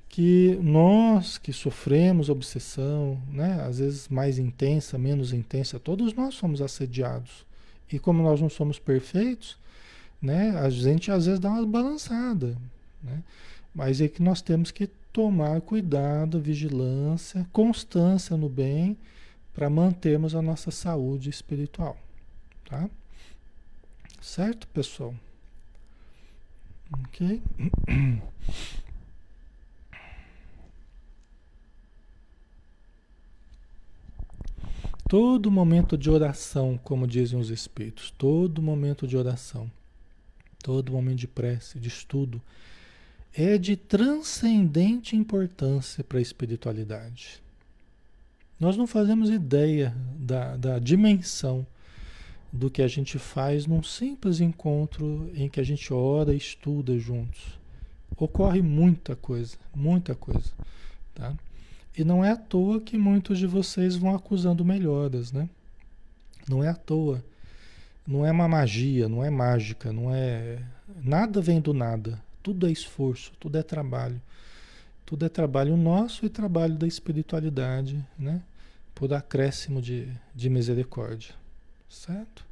[0.07, 6.61] que nós que sofremos obsessão, né, às vezes mais intensa, menos intensa, todos nós somos
[6.61, 7.45] assediados.
[7.91, 9.57] E como nós não somos perfeitos,
[10.21, 12.55] né, a gente às vezes dá uma balançada,
[13.03, 13.21] né?
[13.75, 18.95] Mas é que nós temos que tomar cuidado, vigilância, constância no bem
[19.53, 21.97] para mantermos a nossa saúde espiritual,
[22.65, 22.89] tá?
[24.19, 25.13] Certo, pessoal?
[26.91, 27.41] OK?
[35.07, 39.69] Todo momento de oração, como dizem os Espíritos, todo momento de oração,
[40.63, 42.41] todo momento de prece, de estudo,
[43.31, 47.42] é de transcendente importância para a espiritualidade.
[48.63, 51.67] Nós não fazemos ideia da, da dimensão
[52.49, 56.97] do que a gente faz num simples encontro em que a gente ora e estuda
[56.97, 57.59] juntos.
[58.15, 60.49] Ocorre muita coisa, muita coisa,
[61.13, 61.33] tá?
[61.97, 65.49] E não é à toa que muitos de vocês vão acusando melhoras, né?
[66.47, 67.21] Não é à toa.
[68.07, 70.59] Não é uma magia, não é mágica, não é.
[71.03, 72.17] Nada vem do nada.
[72.41, 74.21] Tudo é esforço, tudo é trabalho.
[75.05, 78.41] Tudo é trabalho nosso e trabalho da espiritualidade, né?
[78.95, 81.33] Por acréscimo de, de misericórdia.
[81.89, 82.45] Certo?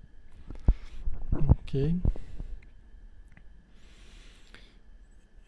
[1.50, 1.96] Ok.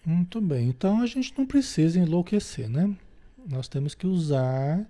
[0.05, 0.67] Muito bem.
[0.67, 2.93] Então a gente não precisa enlouquecer, né?
[3.49, 4.85] Nós temos que usar.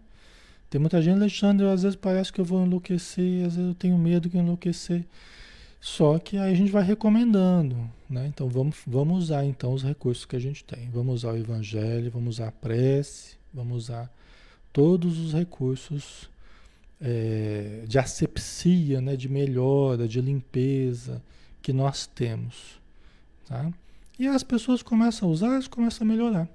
[0.69, 3.97] Tem muita gente, Alexandre, às vezes parece que eu vou enlouquecer, às vezes eu tenho
[3.97, 5.05] medo de enlouquecer.
[5.79, 8.25] Só que aí a gente vai recomendando, né?
[8.27, 10.89] Então vamos, vamos usar então os recursos que a gente tem.
[10.89, 14.09] Vamos usar o evangelho, vamos usar a prece, vamos usar
[14.73, 16.29] todos os recursos
[16.99, 19.15] é, de asepsia, né?
[19.15, 21.21] de melhora, de limpeza
[21.61, 22.81] que nós temos.
[23.45, 23.71] Tá?
[24.17, 26.49] E as pessoas começam a usar, elas começam a melhorar.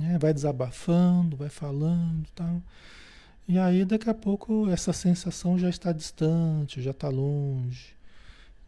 [0.00, 2.62] É, vai desabafando, vai falando tal.
[3.46, 7.94] E aí daqui a pouco essa sensação já está distante, já está longe.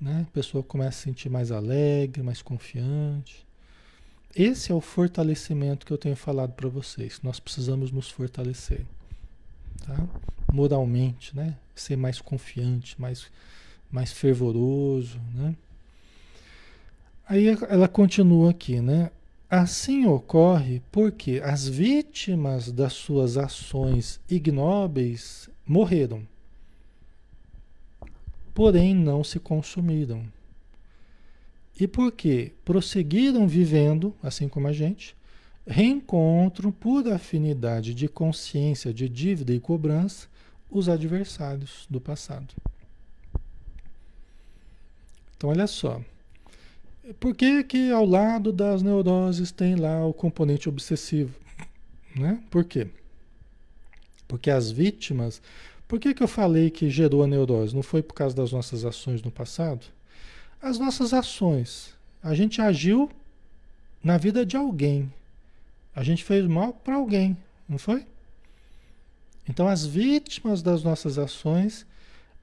[0.00, 0.24] Né?
[0.28, 3.45] A pessoa começa a se sentir mais alegre, mais confiante.
[4.38, 7.20] Esse é o fortalecimento que eu tenho falado para vocês.
[7.22, 8.84] Nós precisamos nos fortalecer,
[9.86, 9.96] tá?
[10.52, 11.56] Moralmente, né?
[11.74, 13.28] Ser mais confiante, mais,
[13.90, 15.56] mais fervoroso, né?
[17.26, 19.10] Aí ela continua aqui, né?
[19.48, 26.28] Assim ocorre porque as vítimas das suas ações ignóbeis morreram,
[28.52, 30.35] porém não se consumiram.
[31.78, 35.14] E porque prosseguiram vivendo, assim como a gente,
[35.66, 40.28] reencontram por afinidade de consciência, de dívida e cobrança,
[40.70, 42.54] os adversários do passado.
[45.36, 46.00] Então, olha só.
[47.20, 51.34] Por que, que ao lado das neuroses tem lá o componente obsessivo?
[52.14, 52.42] Né?
[52.50, 52.88] Por quê?
[54.26, 55.42] Porque as vítimas.
[55.86, 57.74] Por que, que eu falei que gerou a neurose?
[57.74, 59.86] Não foi por causa das nossas ações no passado?
[60.60, 61.94] As nossas ações.
[62.22, 63.10] A gente agiu
[64.02, 65.12] na vida de alguém.
[65.94, 67.36] A gente fez mal para alguém,
[67.68, 68.06] não foi?
[69.48, 71.86] Então, as vítimas das nossas ações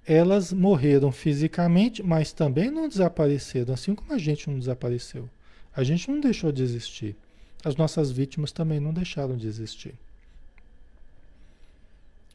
[0.05, 5.29] elas morreram fisicamente, mas também não desapareceram, assim como a gente não desapareceu.
[5.75, 7.15] A gente não deixou de existir.
[7.63, 9.95] As nossas vítimas também não deixaram de existir.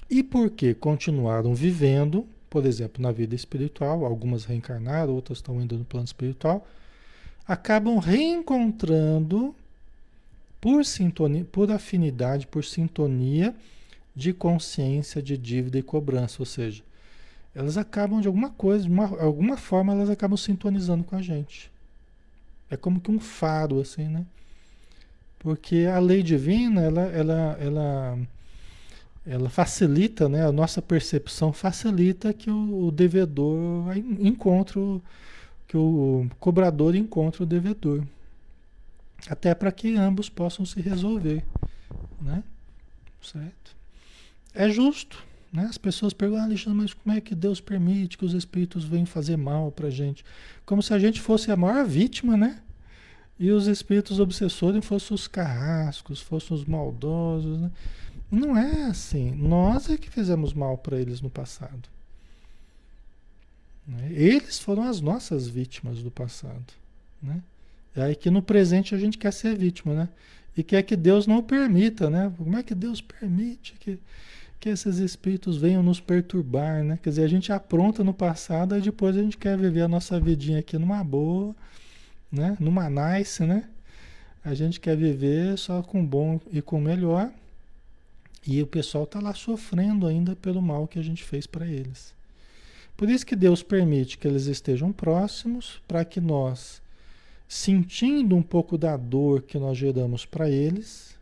[0.09, 5.85] E porque continuaram vivendo, por exemplo, na vida espiritual, algumas reencarnaram, outras estão indo no
[5.85, 6.67] plano espiritual,
[7.47, 9.55] acabam reencontrando
[10.61, 13.55] por sintonia, por afinidade, por sintonia
[14.15, 16.83] de consciência de dívida e cobrança, ou seja,
[17.55, 21.71] elas acabam de alguma coisa, de uma, alguma forma elas acabam sintonizando com a gente.
[22.71, 24.27] É como que um faro, assim, né?
[25.39, 28.19] Porque a lei divina, ela, ela, ela,
[29.29, 30.47] ela facilita, né?
[30.47, 34.81] A nossa percepção facilita que o, o devedor encontre,
[35.67, 38.03] que o cobrador encontre o devedor.
[39.29, 41.45] Até para que ambos possam se resolver,
[42.23, 42.43] né?
[43.21, 43.77] Certo?
[44.55, 45.23] É justo,
[45.53, 45.67] né?
[45.69, 49.05] As pessoas perguntam, ah, Alexandre, mas como é que Deus permite que os espíritos venham
[49.05, 50.25] fazer mal para gente?
[50.65, 52.63] Como se a gente fosse a maior vítima, né?
[53.39, 57.61] E os espíritos obsessores fossem os carrascos, fossem os maldosos.
[57.61, 57.71] Né?
[58.31, 59.31] Não é assim.
[59.33, 61.89] Nós é que fizemos mal para eles no passado.
[63.87, 64.09] Né?
[64.13, 66.73] Eles foram as nossas vítimas do passado.
[67.23, 67.43] Né?
[67.97, 70.09] É aí que no presente a gente quer ser vítima, né?
[70.57, 72.33] E quer que Deus não permita, né?
[72.37, 73.99] Como é que Deus permite que
[74.61, 76.99] que esses espíritos venham nos perturbar, né?
[77.03, 80.19] Quer dizer, a gente apronta no passado e depois a gente quer viver a nossa
[80.19, 81.55] vidinha aqui numa boa,
[82.31, 82.57] né?
[82.59, 83.69] Numa nice, né?
[84.45, 87.31] A gente quer viver só com bom e com melhor.
[88.47, 92.15] E o pessoal está lá sofrendo ainda pelo mal que a gente fez para eles.
[92.97, 96.83] Por isso que Deus permite que eles estejam próximos, para que nós,
[97.49, 101.17] sentindo um pouco da dor que nós geramos para eles,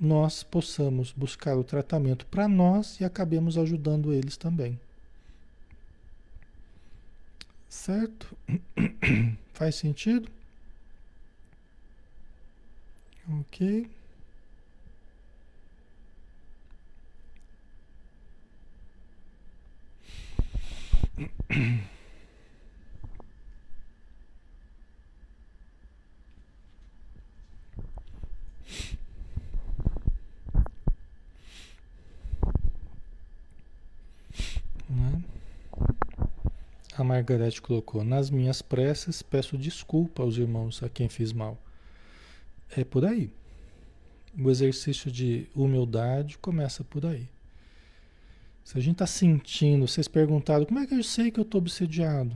[0.00, 4.78] nós possamos buscar o tratamento para nós e acabemos ajudando eles também.
[7.68, 8.36] Certo?
[9.52, 10.30] Faz sentido?
[13.40, 13.88] Ok.
[36.98, 41.56] A Margarete colocou: Nas minhas preces peço desculpa aos irmãos a quem fiz mal.
[42.76, 43.30] É por aí.
[44.38, 47.30] O exercício de humildade começa por aí.
[48.66, 51.60] Se a gente está sentindo, vocês perguntaram, como é que eu sei que eu estou
[51.60, 52.34] obsediado?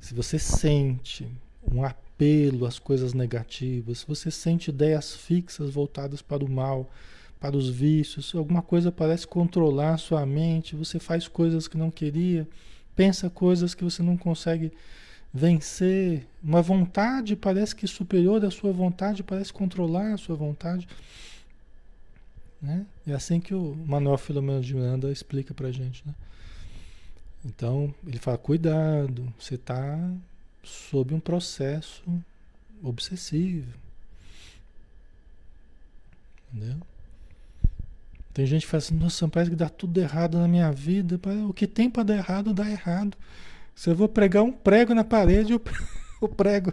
[0.00, 1.28] Se você sente
[1.70, 6.90] um apelo às coisas negativas, se você sente ideias fixas voltadas para o mal,
[7.38, 11.90] para os vícios, alguma coisa parece controlar a sua mente, você faz coisas que não
[11.90, 12.48] queria,
[12.96, 14.72] pensa coisas que você não consegue
[15.34, 20.88] vencer, uma vontade parece que superior à sua vontade, parece controlar a sua vontade.
[22.62, 22.86] Né?
[23.06, 26.06] É assim que o Manuel Filomeno de Miranda explica para gente.
[26.06, 26.14] Né?
[27.44, 29.98] Então, ele fala: cuidado, você está
[30.62, 32.04] sob um processo
[32.82, 33.74] obsessivo.
[36.54, 36.76] Entendeu?
[38.32, 41.20] Tem gente que fala assim, nossa, parece que dá tudo errado na minha vida.
[41.46, 43.16] O que tem para dar errado, dá errado.
[43.74, 46.72] Se eu vou pregar um prego na parede, o prego,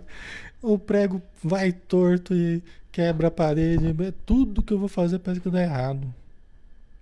[0.61, 2.63] o prego vai torto e
[2.99, 3.95] quebra a parede.
[4.25, 6.13] Tudo que eu vou fazer parece que dá errado.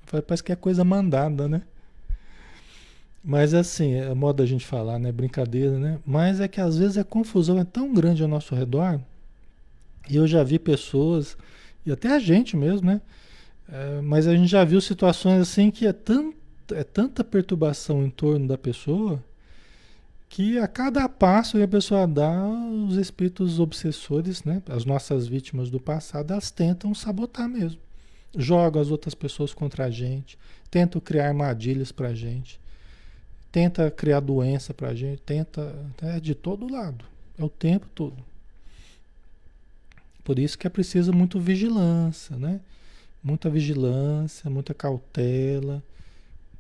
[0.06, 1.64] Parece que é coisa mandada, né?
[3.24, 5.12] Mas assim, é modo da gente falar, né?
[5.12, 6.00] Brincadeira, né?
[6.06, 9.00] Mas é que às vezes a confusão é tão grande ao nosso redor.
[10.08, 11.36] E eu já vi pessoas,
[11.84, 13.02] e até a gente mesmo, né?
[13.68, 15.96] É, mas a gente já viu situações assim que é,
[16.74, 19.22] é tanta perturbação em torno da pessoa
[20.30, 24.62] que a cada passo que a pessoa dá, os espíritos obsessores, né?
[24.68, 27.80] As nossas vítimas do passado, elas tentam sabotar mesmo.
[28.36, 30.38] Jogam as outras pessoas contra a gente,
[30.70, 32.60] tentam criar armadilhas para a gente
[33.52, 37.04] tenta criar doença para a gente, tenta, é de todo lado,
[37.40, 38.18] é o tempo todo.
[40.24, 42.60] Por isso que é preciso muito vigilância, né?
[43.24, 45.82] Muita vigilância, muita cautela,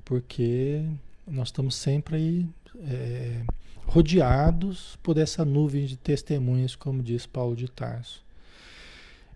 [0.03, 0.83] porque
[1.27, 2.49] nós estamos sempre aí
[2.79, 3.41] é,
[3.87, 8.21] rodeados por essa nuvem de testemunhas, como diz Paulo de Tarso.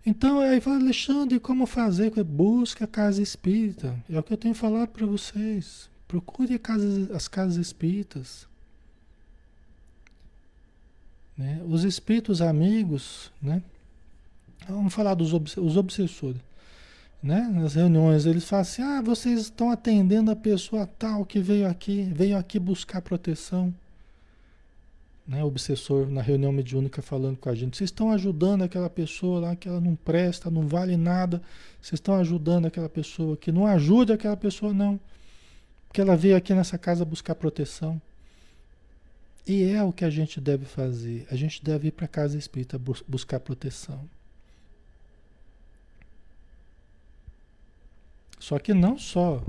[0.06, 2.12] Então, aí fala, Alexandre, como fazer?
[2.24, 3.98] Busca a casa espírita.
[4.10, 5.90] É o que eu tenho falado para vocês.
[6.08, 8.48] Procure casas, as casas espíritas.
[11.38, 11.62] Né?
[11.68, 13.62] Os espíritos amigos, né?
[14.68, 16.42] Vamos falar dos obs os obsessores.
[17.24, 17.50] Né?
[17.54, 22.04] Nas reuniões eles falam assim: ah, vocês estão atendendo a pessoa tal que veio aqui,
[22.14, 23.74] veio aqui buscar proteção.
[25.32, 25.42] Né?
[25.46, 29.66] Obsessor na reunião mediúnica falando com a gente: vocês estão ajudando aquela pessoa lá que
[29.66, 31.42] ela não presta, não vale nada.
[31.82, 35.00] Vocês estão ajudando aquela pessoa que não ajude aquela pessoa, não.
[35.88, 38.02] Porque ela veio aqui nessa casa buscar proteção.
[39.48, 41.26] E é o que a gente deve fazer.
[41.32, 44.02] A gente deve ir para a casa espírita bus buscar proteção.
[48.38, 49.42] Só que não só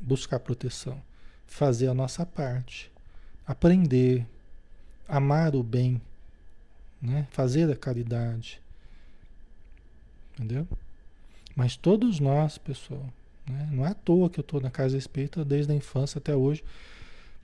[0.00, 1.02] buscar proteção,
[1.44, 2.92] fazer a nossa parte,
[3.44, 4.26] aprender,
[5.08, 6.00] amar o bem,
[7.00, 7.26] né?
[7.30, 8.60] fazer a caridade.
[10.34, 10.66] Entendeu?
[11.54, 13.08] Mas todos nós, pessoal,
[13.48, 13.68] né?
[13.70, 16.64] Não é à toa que eu estou na casa espírita desde a infância até hoje.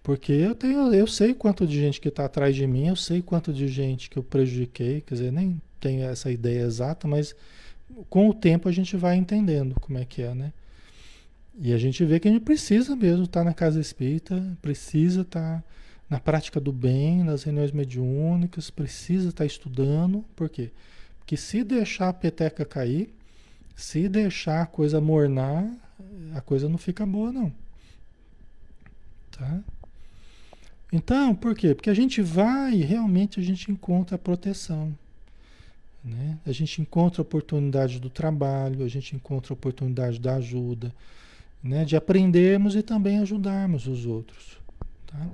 [0.03, 3.21] Porque eu tenho, eu sei quanto de gente que está atrás de mim, eu sei
[3.21, 7.35] quanto de gente que eu prejudiquei, quer dizer, nem tenho essa ideia exata, mas
[8.09, 10.53] com o tempo a gente vai entendendo como é que é, né?
[11.59, 15.21] E a gente vê que a gente precisa mesmo estar tá na casa espírita, precisa
[15.21, 15.65] estar tá
[16.11, 20.73] na prática do bem, nas reuniões mediúnicas, precisa estar tá estudando, por quê?
[21.21, 23.15] Porque se deixar a peteca cair,
[23.77, 25.73] se deixar a coisa mornar,
[26.35, 27.53] a coisa não fica boa, não.
[29.31, 29.61] Tá?
[30.93, 31.75] Então, por quê?
[31.75, 34.93] Porque a gente vai e realmente a gente encontra a proteção.
[36.05, 36.39] Né?
[36.45, 40.93] A gente encontra a oportunidade do trabalho, a gente encontra a oportunidade da ajuda,
[41.63, 41.85] né?
[41.85, 44.60] de aprendermos e também ajudarmos os outros.
[45.11, 45.27] Tá?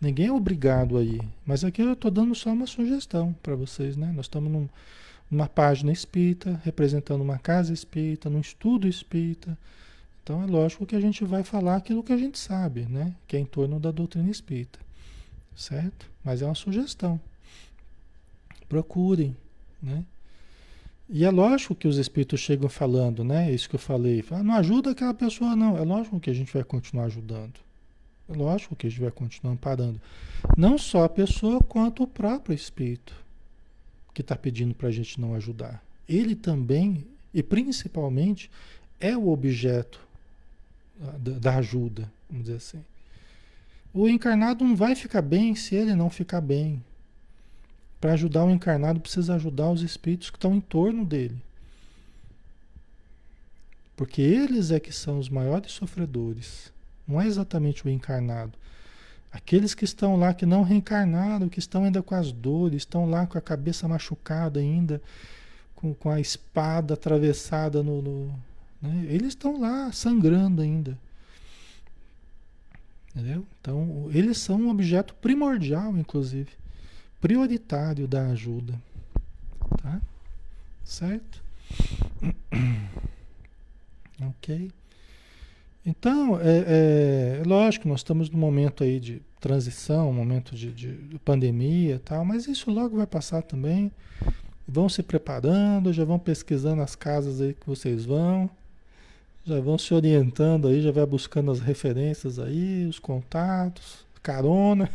[0.00, 3.96] Ninguém é obrigado aí, mas aqui eu estou dando só uma sugestão para vocês.
[3.96, 4.12] Né?
[4.14, 4.68] Nós estamos num,
[5.30, 9.58] numa página espírita, representando uma casa espírita, num estudo espírita.
[10.22, 13.14] Então é lógico que a gente vai falar aquilo que a gente sabe, né?
[13.28, 14.78] Que é em torno da doutrina espírita.
[15.54, 16.10] Certo?
[16.24, 17.20] Mas é uma sugestão.
[18.68, 19.36] Procurem,
[19.80, 20.04] né?
[21.08, 23.52] E é lógico que os espíritos chegam falando, né?
[23.52, 24.24] Isso que eu falei.
[24.32, 25.76] Ah, não ajuda aquela pessoa, não.
[25.76, 27.65] É lógico que a gente vai continuar ajudando.
[28.28, 29.56] Lógico que a gente vai continuar.
[30.56, 33.14] Não só a pessoa, quanto o próprio espírito
[34.12, 35.84] que está pedindo para a gente não ajudar.
[36.08, 38.50] Ele também, e principalmente,
[38.98, 40.00] é o objeto
[41.18, 42.84] da, ajuda, vamos dizer assim.
[43.92, 46.82] O encarnado não vai ficar bem se ele não ficar bem.
[48.00, 51.36] Para ajudar o encarnado, precisa ajudar os espíritos que estão em torno dele.
[53.96, 56.72] Porque eles é que são os maiores sofredores.
[57.06, 58.52] Não é exatamente o encarnado.
[59.32, 63.26] Aqueles que estão lá, que não reencarnaram, que estão ainda com as dores, estão lá
[63.26, 65.02] com a cabeça machucada ainda,
[65.74, 68.28] com, com a espada atravessada no, no,
[68.80, 69.06] né?
[69.08, 70.98] Eles estão lá sangrando ainda.
[73.14, 73.46] Entendeu?
[73.60, 76.50] Então, eles são um objeto primordial, inclusive,
[77.20, 78.74] prioritário da ajuda.
[79.82, 80.00] Tá?
[80.84, 81.42] Certo?
[84.20, 84.70] ok.
[85.86, 86.64] Então, é,
[87.38, 91.98] é, lógico, nós estamos num momento aí de transição, um momento de, de pandemia e
[92.00, 93.92] tal, mas isso logo vai passar também.
[94.66, 98.50] Vão se preparando, já vão pesquisando as casas aí que vocês vão,
[99.44, 104.90] já vão se orientando aí, já vai buscando as referências aí, os contatos, carona.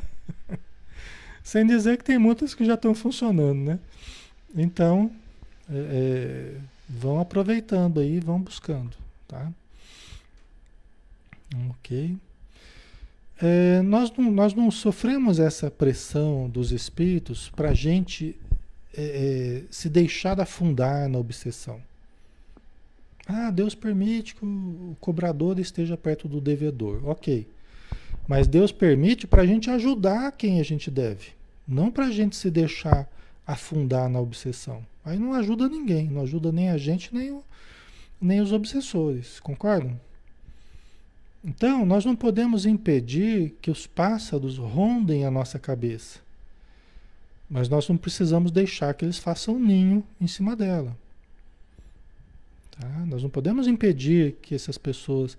[1.41, 3.79] Sem dizer que tem muitas que já estão funcionando, né?
[4.53, 5.09] Então,
[5.69, 6.57] é, é,
[6.89, 8.91] vão aproveitando aí, vão buscando,
[9.25, 9.49] tá?
[11.69, 12.17] Ok.
[13.41, 18.35] é, nós, não, nós não sofremos essa pressão dos espíritos para a gente
[18.93, 21.81] é, é, se deixar afundar na obsessão.
[23.27, 27.01] Ah, Deus permite que o cobrador esteja perto do devedor.
[27.07, 27.47] Ok.
[28.27, 31.29] Mas Deus permite para a gente ajudar quem a gente deve.
[31.67, 33.09] Não para a gente se deixar
[33.45, 34.85] afundar na obsessão.
[35.03, 36.09] Aí não ajuda ninguém.
[36.09, 37.43] Não ajuda nem a gente, nem, o,
[38.19, 39.39] nem os obsessores.
[39.39, 39.99] Concordam?
[41.43, 46.19] Então, nós não podemos impedir que os pássaros rondem a nossa cabeça.
[47.49, 50.95] Mas nós não precisamos deixar que eles façam ninho em cima dela.
[52.71, 52.87] Tá?
[53.07, 55.37] Nós não podemos impedir que essas pessoas,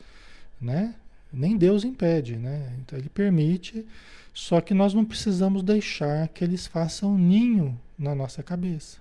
[0.61, 0.95] né?
[1.33, 2.75] Nem Deus impede, né?
[2.81, 3.87] Então ele permite,
[4.35, 8.99] só que nós não precisamos deixar que eles façam ninho na nossa cabeça.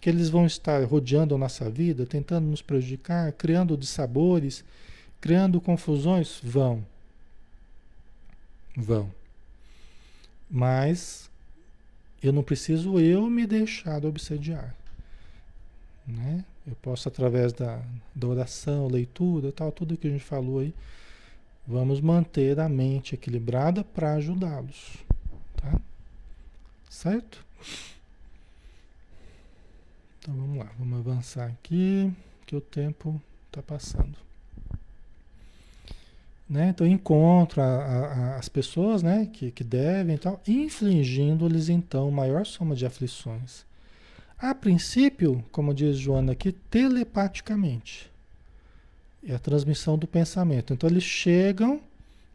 [0.00, 4.64] Que eles vão estar rodeando a nossa vida, tentando nos prejudicar, criando dissabores,
[5.20, 6.40] criando confusões?
[6.42, 6.84] Vão.
[8.76, 9.10] Vão.
[10.50, 11.30] Mas
[12.22, 14.74] eu não preciso eu me deixar obsediar.
[16.06, 16.44] Né?
[16.66, 17.82] Eu posso, através da,
[18.14, 20.74] da oração, leitura, tal, tudo que a gente falou aí,
[21.66, 24.96] vamos manter a mente equilibrada para ajudá-los.
[25.56, 25.80] Tá?
[26.88, 27.44] Certo?
[30.18, 32.12] Então vamos lá, vamos avançar aqui,
[32.44, 34.29] que o tempo está passando.
[36.50, 36.70] Né?
[36.70, 42.74] Então encontro a, a, as pessoas né, que, que devem tal, infligindo-lhes então maior soma
[42.74, 43.64] de aflições
[44.40, 48.10] a princípio, como diz Joana aqui, telepaticamente.
[49.26, 50.72] É a transmissão do pensamento.
[50.72, 51.78] Então eles chegam,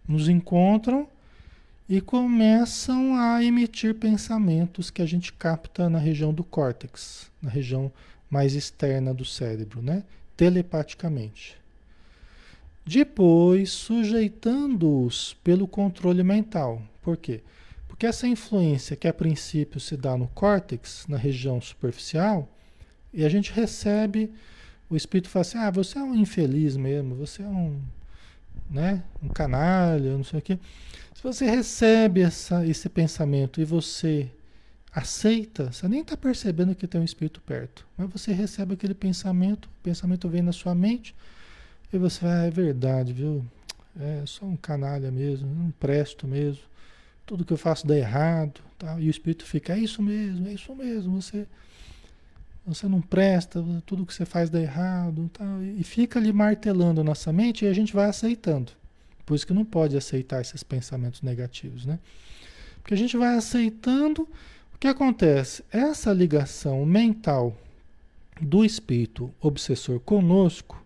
[0.07, 1.07] nos encontram
[1.89, 7.91] e começam a emitir pensamentos que a gente capta na região do córtex, na região
[8.29, 10.03] mais externa do cérebro, né?
[10.37, 11.57] Telepaticamente.
[12.85, 16.81] Depois, sujeitando-os pelo controle mental.
[17.01, 17.41] Por quê?
[17.87, 22.47] Porque essa influência que a princípio se dá no córtex, na região superficial,
[23.11, 24.31] e a gente recebe,
[24.89, 27.81] o espírito fala assim: ah, você é um infeliz mesmo, você é um,
[28.69, 30.59] né, um canalha, não sei o quê.
[31.13, 34.29] Se você recebe essa, esse pensamento e você
[34.91, 39.65] aceita, você nem está percebendo que tem um espírito perto, mas você recebe aquele pensamento,
[39.65, 41.15] o pensamento vem na sua mente,
[41.91, 43.45] e você fala: ah, é verdade, viu?
[43.99, 46.63] É só um canalha mesmo, não presto mesmo
[47.25, 48.99] tudo que eu faço dá errado, tá?
[48.99, 51.47] e o espírito fica, é isso mesmo, é isso mesmo, você,
[52.65, 55.43] você não presta, tudo que você faz dá errado, tá?
[55.75, 58.71] e fica ali martelando a nossa mente e a gente vai aceitando.
[59.25, 61.97] Por isso que não pode aceitar esses pensamentos negativos, né?
[62.79, 64.21] Porque a gente vai aceitando,
[64.75, 65.63] o que acontece?
[65.71, 67.57] Essa ligação mental
[68.39, 70.84] do espírito obsessor conosco,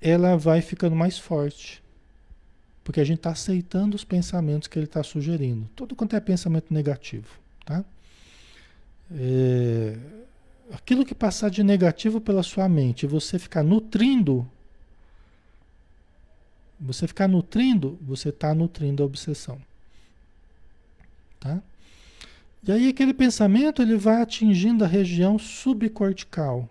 [0.00, 1.82] ela vai ficando mais forte.
[2.82, 5.68] Porque a gente está aceitando os pensamentos que ele está sugerindo.
[5.76, 7.38] Tudo quanto é pensamento negativo.
[7.64, 7.84] Tá?
[9.12, 9.96] É,
[10.72, 14.48] aquilo que passar de negativo pela sua mente, você ficar nutrindo,
[16.80, 19.60] você ficar nutrindo, você está nutrindo a obsessão.
[21.38, 21.62] Tá?
[22.62, 26.68] E aí aquele pensamento ele vai atingindo a região subcortical,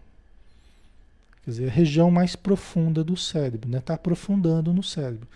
[1.49, 3.79] quer dizer, a região mais profunda do cérebro, está né?
[3.79, 5.27] Tá aprofundando no cérebro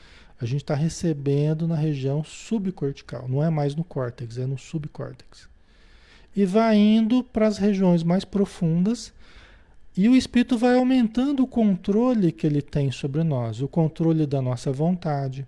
[0.43, 5.47] a gente está recebendo na região subcortical, não é mais no córtex, é no subcórtex.
[6.35, 9.13] E vai indo para as regiões mais profundas
[9.95, 14.41] e o espírito vai aumentando o controle que ele tem sobre nós, o controle da
[14.41, 15.47] nossa vontade,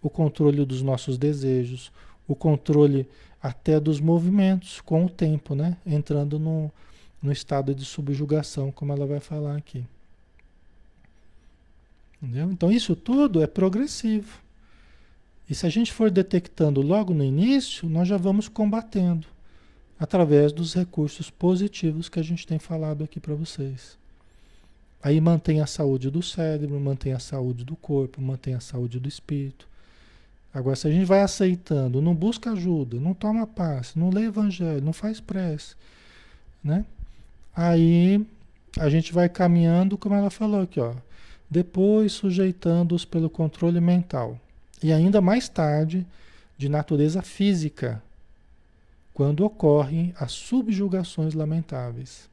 [0.00, 1.90] o controle dos nossos desejos,
[2.28, 3.08] o controle
[3.42, 5.76] até dos movimentos com o tempo, né?
[5.84, 6.70] Entrando no,
[7.20, 9.84] no estado de subjugação, como ela vai falar aqui.
[12.22, 12.50] Entendeu?
[12.50, 14.40] Então isso tudo é progressivo.
[15.48, 19.26] E se a gente for detectando logo no início, nós já vamos combatendo
[19.98, 23.96] através dos recursos positivos que a gente tem falado aqui para vocês.
[25.02, 29.08] Aí mantém a saúde do cérebro, mantém a saúde do corpo, mantém a saúde do
[29.08, 29.68] espírito.
[30.52, 34.82] Agora, se a gente vai aceitando, não busca ajuda, não toma paz, não lê evangelho,
[34.82, 35.76] não faz prece,
[36.64, 36.84] né?
[37.54, 38.26] Aí
[38.78, 40.94] a gente vai caminhando, como ela falou aqui, ó,
[41.50, 44.38] depois sujeitando-os pelo controle mental.
[44.82, 46.06] E ainda mais tarde,
[46.58, 48.02] de natureza física,
[49.12, 52.28] quando ocorrem as subjugações lamentáveis.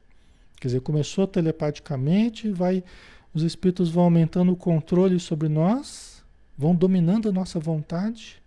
[0.60, 2.84] Quer dizer, começou telepaticamente, vai,
[3.32, 6.22] os espíritos vão aumentando o controle sobre nós,
[6.56, 8.42] vão dominando a nossa vontade.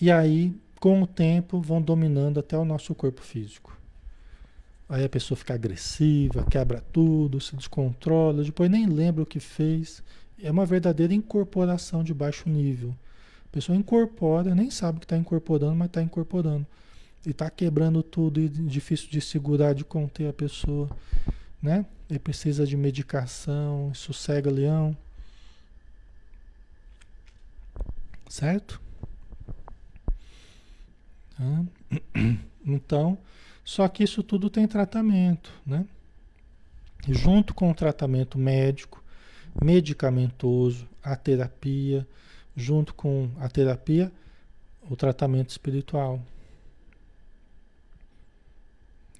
[0.00, 3.74] E aí, com o tempo, vão dominando até o nosso corpo físico.
[4.94, 10.04] Aí a pessoa fica agressiva, quebra tudo, se descontrola, depois nem lembra o que fez
[10.40, 12.94] É uma verdadeira incorporação de baixo nível.
[13.44, 16.64] A pessoa incorpora, nem sabe que está incorporando, mas está incorporando.
[17.26, 20.88] E está quebrando tudo e difícil de segurar, de conter a pessoa.
[21.60, 21.84] Né?
[22.08, 24.96] Ele precisa de medicação, sossega leão.
[28.28, 28.80] Certo?
[32.66, 33.18] Então,
[33.64, 35.86] só que isso tudo tem tratamento, né?
[37.08, 39.02] Junto com o tratamento médico,
[39.62, 42.06] medicamentoso, a terapia,
[42.54, 44.12] junto com a terapia,
[44.88, 46.20] o tratamento espiritual.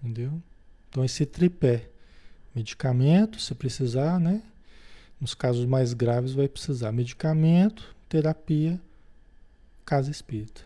[0.02, 0.42] Entendeu?
[0.88, 1.88] Então esse tripé,
[2.54, 4.42] medicamento, se precisar, né?
[5.18, 8.78] Nos casos mais graves vai precisar medicamento, terapia,
[9.84, 10.62] casa espírita.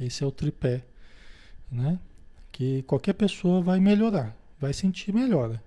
[0.00, 0.82] Esse é o tripé,
[1.70, 1.98] né?
[2.52, 5.60] Que qualquer pessoa vai melhorar, vai sentir melhora.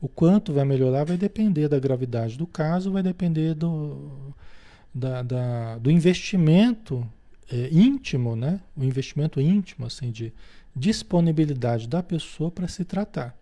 [0.00, 4.34] O quanto vai melhorar vai depender da gravidade do caso, vai depender do,
[4.94, 7.06] da, da do investimento
[7.50, 8.60] é, íntimo, né?
[8.76, 10.32] O investimento íntimo, assim, de
[10.74, 13.36] disponibilidade da pessoa para se tratar,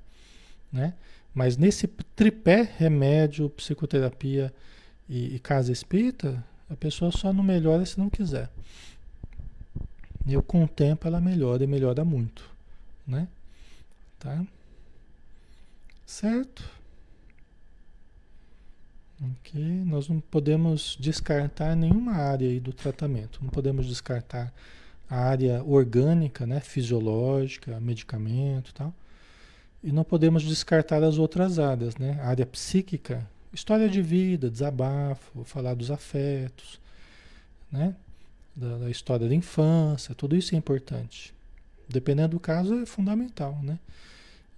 [0.73, 0.95] né?
[1.35, 4.53] Mas nesse tripé remédio, psicoterapia
[5.09, 8.49] e, e casa espírita, a pessoa só não melhora se não quiser.
[10.27, 12.49] E com o tempo ela melhora e melhora muito,
[13.07, 13.29] né?
[14.19, 14.45] Tá?
[16.05, 16.69] Certo?
[19.23, 23.41] Ok, nós não podemos descartar nenhuma área aí do tratamento.
[23.43, 24.53] Não podemos descartar
[25.09, 28.93] a área orgânica, né, fisiológica, medicamento, tal.
[29.83, 32.19] E não podemos descartar as outras áreas, né?
[32.21, 36.81] A área psíquica, história de vida, desabafo, falar dos afetos,
[37.71, 37.95] né?
[38.57, 41.35] da, da, história da infância, tudo isso é importante.
[41.89, 43.79] Dependendo do caso, é fundamental, né?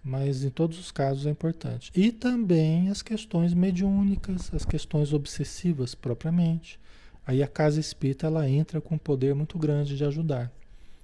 [0.03, 1.91] Mas em todos os casos é importante.
[1.95, 6.79] E também as questões mediúnicas, as questões obsessivas propriamente.
[7.27, 10.51] Aí a casa espírita ela entra com um poder muito grande de ajudar.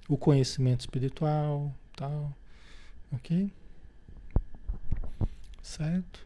[0.07, 2.35] O conhecimento espiritual, tal.
[3.11, 3.51] Ok?
[5.61, 6.25] Certo?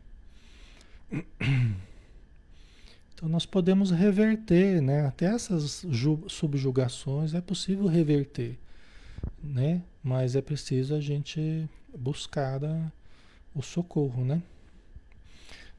[3.19, 5.05] Então nós podemos reverter, né?
[5.05, 5.85] Até essas
[6.29, 8.57] subjugações é possível reverter,
[9.41, 9.81] né?
[10.03, 11.67] Mas é preciso a gente
[11.97, 12.91] buscar a,
[13.55, 14.41] o socorro, né?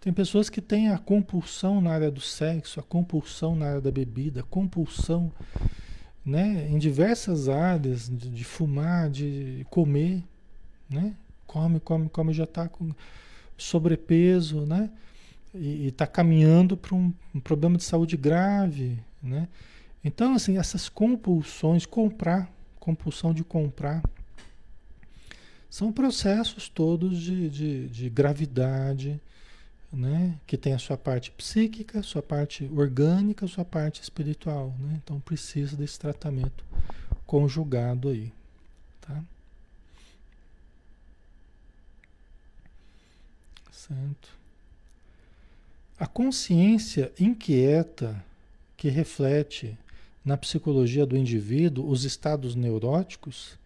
[0.01, 3.91] Tem pessoas que têm a compulsão na área do sexo, a compulsão na área da
[3.91, 5.31] bebida, compulsão,
[6.25, 6.67] né?
[6.71, 10.23] Em diversas áreas de, de fumar, de comer,
[10.89, 11.15] né?
[11.47, 12.93] Come, come, come, já está com
[13.57, 14.91] sobrepeso, né?
[15.55, 19.49] e está caminhando para um, um, problema de saúde grave, né?
[20.03, 22.51] Então, assim, essas compulsões, comprar,
[22.81, 24.03] compulsão de comprar,
[25.69, 29.21] são processos todos de, de, de gravidade,
[29.93, 30.37] né?
[30.47, 35.01] Que tem a sua parte psíquica, sua parte orgânica, sua parte espiritual, né?
[35.03, 36.65] Então precisa desse tratamento
[37.25, 38.33] conjugado aí,
[39.01, 39.23] tá?
[43.71, 44.29] Certo.
[45.99, 48.25] A consciência inquieta
[48.77, 49.79] que reflete
[50.25, 53.59] na psicologia do indivíduo os estados neuróticos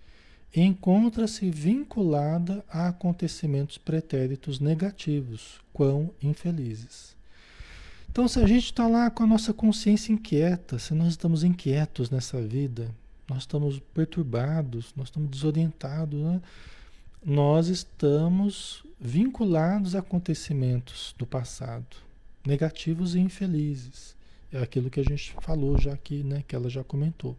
[0.54, 7.16] encontra-se vinculada a acontecimentos pretéritos negativos, quão infelizes.
[8.08, 12.10] Então, se a gente está lá com a nossa consciência inquieta, se nós estamos inquietos
[12.10, 12.88] nessa vida,
[13.28, 16.40] nós estamos perturbados, nós estamos desorientados, né?
[17.24, 22.04] nós estamos vinculados a acontecimentos do passado
[22.46, 24.13] negativos e infelizes.
[24.54, 27.36] É aquilo que a gente falou já aqui, né, que ela já comentou.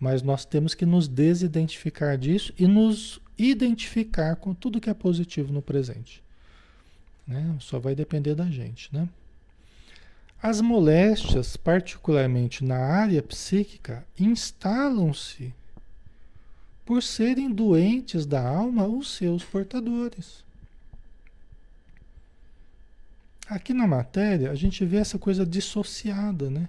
[0.00, 5.52] Mas nós temos que nos desidentificar disso e nos identificar com tudo que é positivo
[5.52, 6.22] no presente.
[7.26, 7.54] Né?
[7.60, 9.06] Só vai depender da gente, né?
[10.42, 15.52] As moléstias, particularmente na área psíquica, instalam-se
[16.86, 20.44] por serem doentes da alma os seus portadores.
[23.48, 26.68] Aqui na matéria, a gente vê essa coisa dissociada, né?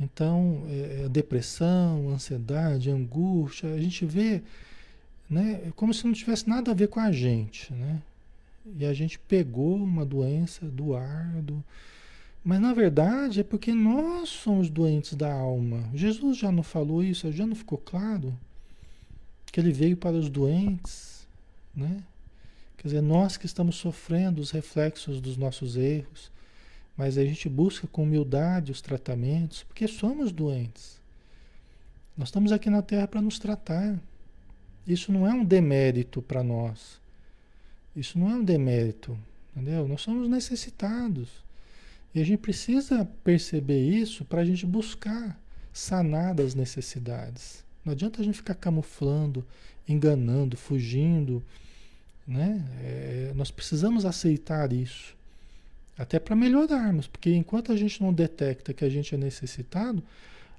[0.00, 4.42] Então, é, é depressão, ansiedade, angústia, a gente vê
[5.28, 8.00] né, como se não tivesse nada a ver com a gente, né?
[8.78, 11.64] E a gente pegou uma doença do ar, do...
[12.44, 15.88] mas na verdade é porque nós somos doentes da alma.
[15.94, 18.34] Jesus já não falou isso, já não ficou claro
[19.50, 21.26] que ele veio para os doentes,
[21.74, 22.02] né?
[22.78, 26.30] Quer dizer, nós que estamos sofrendo os reflexos dos nossos erros,
[26.96, 31.00] mas a gente busca com humildade os tratamentos, porque somos doentes.
[32.16, 34.00] Nós estamos aqui na Terra para nos tratar.
[34.86, 37.00] Isso não é um demérito para nós.
[37.94, 39.18] Isso não é um demérito,
[39.54, 39.86] entendeu?
[39.86, 41.28] Nós somos necessitados.
[42.14, 45.38] E a gente precisa perceber isso para a gente buscar
[45.72, 47.64] sanar das necessidades.
[47.84, 49.46] Não adianta a gente ficar camuflando,
[49.86, 51.42] enganando, fugindo.
[52.28, 52.62] Né?
[52.82, 55.16] É, nós precisamos aceitar isso.
[55.96, 60.02] Até para melhorarmos, porque enquanto a gente não detecta que a gente é necessitado,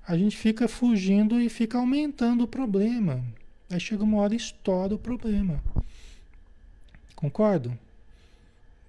[0.06, 3.24] a gente fica fugindo e fica aumentando o problema.
[3.70, 5.64] Aí chega uma hora e estoura o problema.
[7.16, 7.78] Concordo?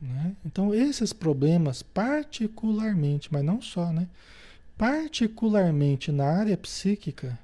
[0.00, 0.34] Né?
[0.46, 4.08] Então, esses problemas, particularmente, mas não só, né?
[4.78, 7.38] particularmente na área psíquica,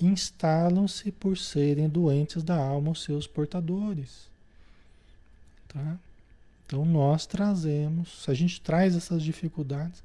[0.00, 4.29] instalam-se por serem doentes da alma os seus portadores.
[5.72, 5.98] Tá?
[6.66, 10.02] Então, nós trazemos, se a gente traz essas dificuldades,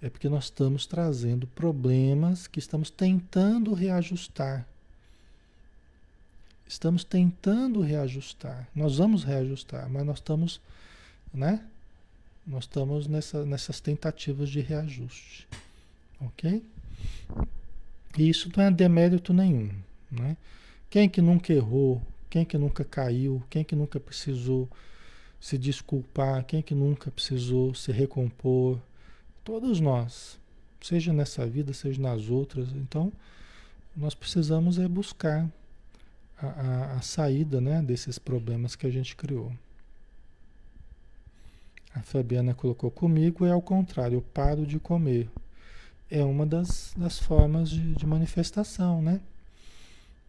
[0.00, 4.66] é porque nós estamos trazendo problemas que estamos tentando reajustar.
[6.68, 8.68] Estamos tentando reajustar.
[8.74, 10.60] Nós vamos reajustar, mas nós estamos,
[11.32, 11.64] né?
[12.46, 15.48] Nós estamos nessa, nessas tentativas de reajuste.
[16.20, 16.62] Ok?
[18.16, 19.70] E isso não é demérito nenhum.
[20.10, 20.36] Né?
[20.88, 22.02] Quem que nunca errou?
[22.30, 23.42] Quem que nunca caiu?
[23.48, 24.68] Quem que nunca precisou
[25.40, 26.44] se desculpar?
[26.44, 28.78] Quem que nunca precisou se recompor?
[29.44, 30.38] Todos nós,
[30.80, 32.68] seja nessa vida, seja nas outras.
[32.72, 33.12] Então,
[33.96, 35.48] nós precisamos é buscar
[36.40, 39.52] a, a, a saída né, desses problemas que a gente criou.
[41.94, 45.28] A Fabiana colocou comigo, é ao contrário, eu paro de comer.
[46.10, 49.20] É uma das, das formas de, de manifestação, né?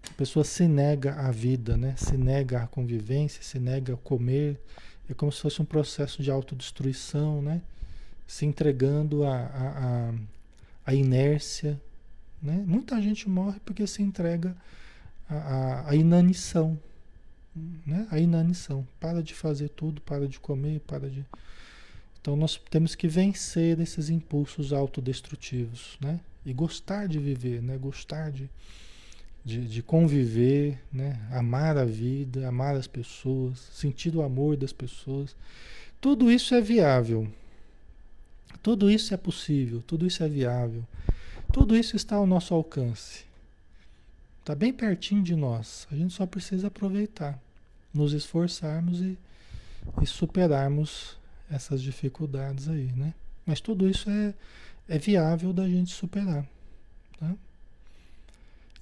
[0.08, 1.96] A pessoa se nega à vida, né?
[1.98, 4.60] Se nega à convivência, se nega a comer.
[5.10, 7.62] É como se fosse um processo de autodestruição, né?
[8.28, 10.14] Se entregando à a, a,
[10.86, 11.82] a, inércia,
[12.42, 12.64] né?
[12.66, 14.56] Muita gente morre porque se entrega
[15.30, 16.80] a, a, inanição.
[17.86, 18.08] Né?
[18.12, 18.88] A inanição.
[19.00, 21.26] Para de fazer tudo, para de comer, para de.
[22.22, 26.20] Então nós temos que vencer esses impulsos autodestrutivos, né?
[26.46, 27.78] E gostar de viver, né?
[27.78, 28.50] Gostar de,
[29.50, 31.20] de, de, conviver, né?
[31.32, 35.36] Amar a vida, amar as pessoas, sentir o amor das pessoas.
[36.00, 37.28] Tudo isso é viável.
[38.62, 40.86] Tudo isso é possível, tudo isso é viável.
[41.52, 43.26] Tudo isso está ao nosso alcance.
[44.42, 45.88] Está bem pertinho de nós.
[45.92, 47.40] A gente só precisa aproveitar,
[47.92, 49.18] nos esforçarmos e,
[50.02, 51.18] e superarmos
[51.50, 53.16] essas dificuldades aí, né?
[53.46, 54.34] Mas tudo isso é,
[54.88, 56.46] é viável da gente superar.
[57.20, 57.34] Tá?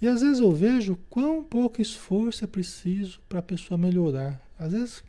[0.01, 4.39] E às vezes eu vejo quão pouco esforço é preciso para a pessoa melhorar.
[4.59, 5.03] Às vezes,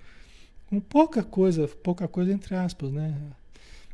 [0.69, 3.17] com pouca coisa, pouca coisa entre aspas, né?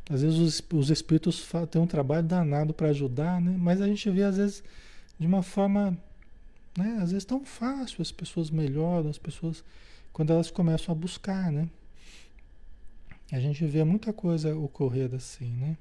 [0.09, 3.55] Às vezes os, os espíritos têm um trabalho danado para ajudar, né?
[3.59, 4.63] Mas a gente vê, às vezes,
[5.19, 5.97] de uma forma
[6.77, 6.97] né?
[7.01, 9.63] Às vezes tão fácil, as pessoas melhoram, as pessoas,
[10.11, 11.69] quando elas começam a buscar, né?
[13.31, 15.77] A gente vê muita coisa ocorrer assim, né?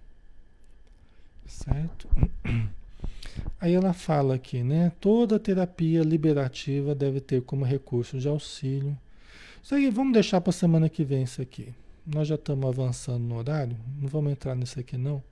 [1.46, 2.08] Certo?
[3.60, 4.92] Aí ela fala aqui, né?
[5.00, 8.96] Toda terapia liberativa deve ter como recurso de auxílio.
[9.62, 11.74] Isso aí, vamos deixar para a semana que vem isso aqui.
[12.06, 15.22] Nós já estamos avançando no horário, não vamos entrar nisso aqui não.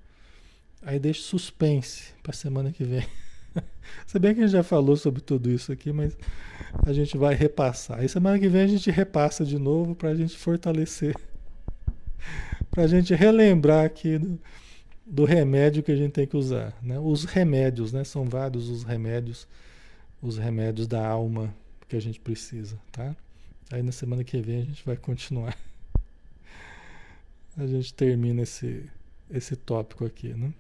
[0.81, 3.07] Aí deixa suspense para a semana que vem.
[4.07, 6.17] Se bem que a gente já falou sobre tudo isso aqui, mas
[6.87, 8.01] a gente vai repassar.
[8.01, 11.15] Aí semana que vem a gente repassa de novo para a gente fortalecer.
[12.71, 14.19] para a gente relembrar aqui
[15.05, 16.77] do, remédio que a gente tem que usar.
[16.83, 16.99] Né?
[16.99, 18.05] Os remédios, né?
[18.05, 19.47] São vários os remédios,
[20.21, 21.55] os remédios da alma
[21.89, 23.15] que a gente precisa, tá?
[23.71, 25.57] Aí na semana que vem a gente vai continuar.
[27.57, 28.89] A gente termina esse,
[29.31, 30.55] esse tópico aqui, né?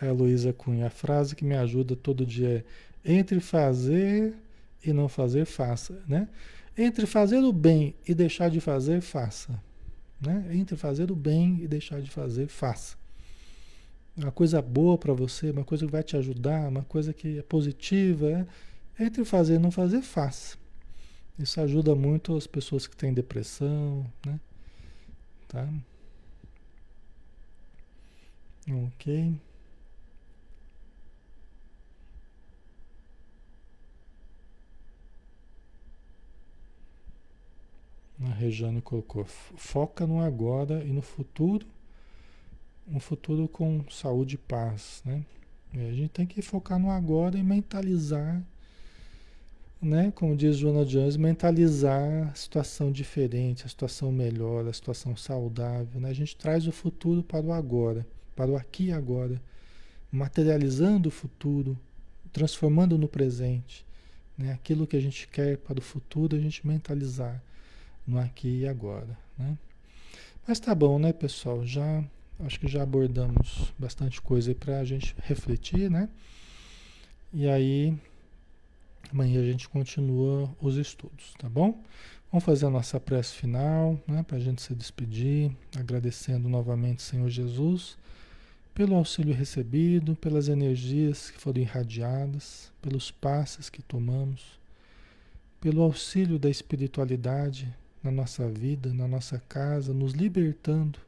[0.00, 2.64] A Luísa Cunha, a frase que me ajuda todo dia
[3.04, 4.34] é entre fazer
[4.84, 6.28] e não fazer, faça, né?
[6.76, 9.60] Entre fazer o bem e deixar de fazer, faça.
[10.24, 10.50] Né?
[10.52, 12.96] Entre fazer o bem e deixar de fazer, faça.
[14.16, 17.42] Uma coisa boa para você, uma coisa que vai te ajudar, uma coisa que é
[17.42, 18.46] positiva,
[18.98, 20.56] é, entre fazer e não fazer, faça.
[21.38, 24.38] Isso ajuda muito as pessoas que têm depressão, né?
[25.48, 25.68] Tá?
[28.68, 29.34] Ok.
[38.22, 41.66] A Rejane colocou: foca no agora e no futuro,
[42.86, 45.24] um futuro com saúde e paz, né?
[45.72, 48.40] E a gente tem que focar no agora e mentalizar,
[49.82, 50.12] né?
[50.14, 56.10] Como diz Joana Jones, mentalizar a situação diferente, a situação melhor, a situação saudável, né?
[56.10, 58.06] A gente traz o futuro para o agora,
[58.36, 59.42] para o aqui e agora,
[60.12, 61.76] materializando o futuro,
[62.32, 63.84] transformando no presente,
[64.38, 64.52] né?
[64.52, 67.42] Aquilo que a gente quer para o futuro, a gente mentalizar
[68.06, 69.18] no aqui e agora.
[69.38, 69.56] Né?
[70.46, 71.64] Mas tá bom, né, pessoal?
[71.66, 72.04] Já
[72.40, 76.08] acho que já abordamos bastante coisa para a gente refletir, né?
[77.32, 77.96] E aí
[79.10, 81.82] amanhã a gente continua os estudos, tá bom?
[82.30, 87.28] Vamos fazer a nossa prece final, né, para a gente se despedir, agradecendo novamente, Senhor
[87.28, 87.96] Jesus,
[88.74, 94.58] pelo auxílio recebido, pelas energias que foram irradiadas, pelos passos que tomamos,
[95.60, 97.72] pelo auxílio da espiritualidade
[98.04, 100.98] na nossa vida, na nossa casa, nos libertando,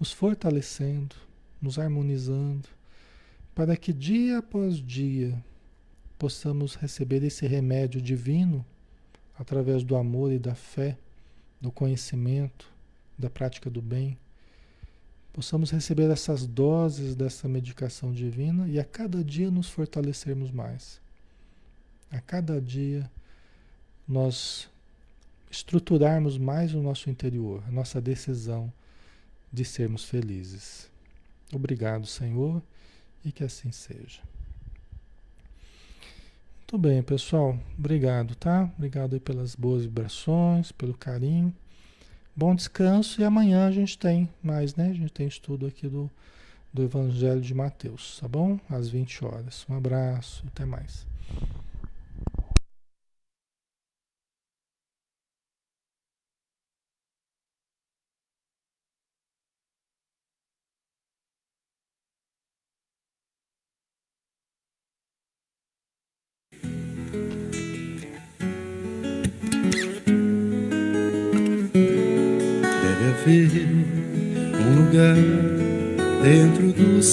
[0.00, 1.14] nos fortalecendo,
[1.62, 2.68] nos harmonizando,
[3.54, 5.40] para que dia após dia
[6.18, 8.66] possamos receber esse remédio divino
[9.38, 10.98] através do amor e da fé,
[11.60, 12.68] do conhecimento,
[13.16, 14.18] da prática do bem.
[15.32, 21.00] Possamos receber essas doses dessa medicação divina e a cada dia nos fortalecermos mais.
[22.10, 23.08] A cada dia
[24.08, 24.68] nós
[25.50, 28.72] estruturarmos mais o nosso interior, a nossa decisão
[29.52, 30.88] de sermos felizes.
[31.52, 32.62] Obrigado, Senhor,
[33.24, 34.20] e que assim seja.
[36.60, 37.58] Muito bem, pessoal.
[37.76, 38.70] Obrigado, tá?
[38.76, 41.52] Obrigado aí pelas boas vibrações, pelo carinho.
[42.36, 44.90] Bom descanso e amanhã a gente tem mais, né?
[44.90, 46.08] A gente tem estudo aqui do,
[46.72, 48.56] do Evangelho de Mateus, tá bom?
[48.68, 49.66] Às 20 horas.
[49.68, 51.04] Um abraço, até mais.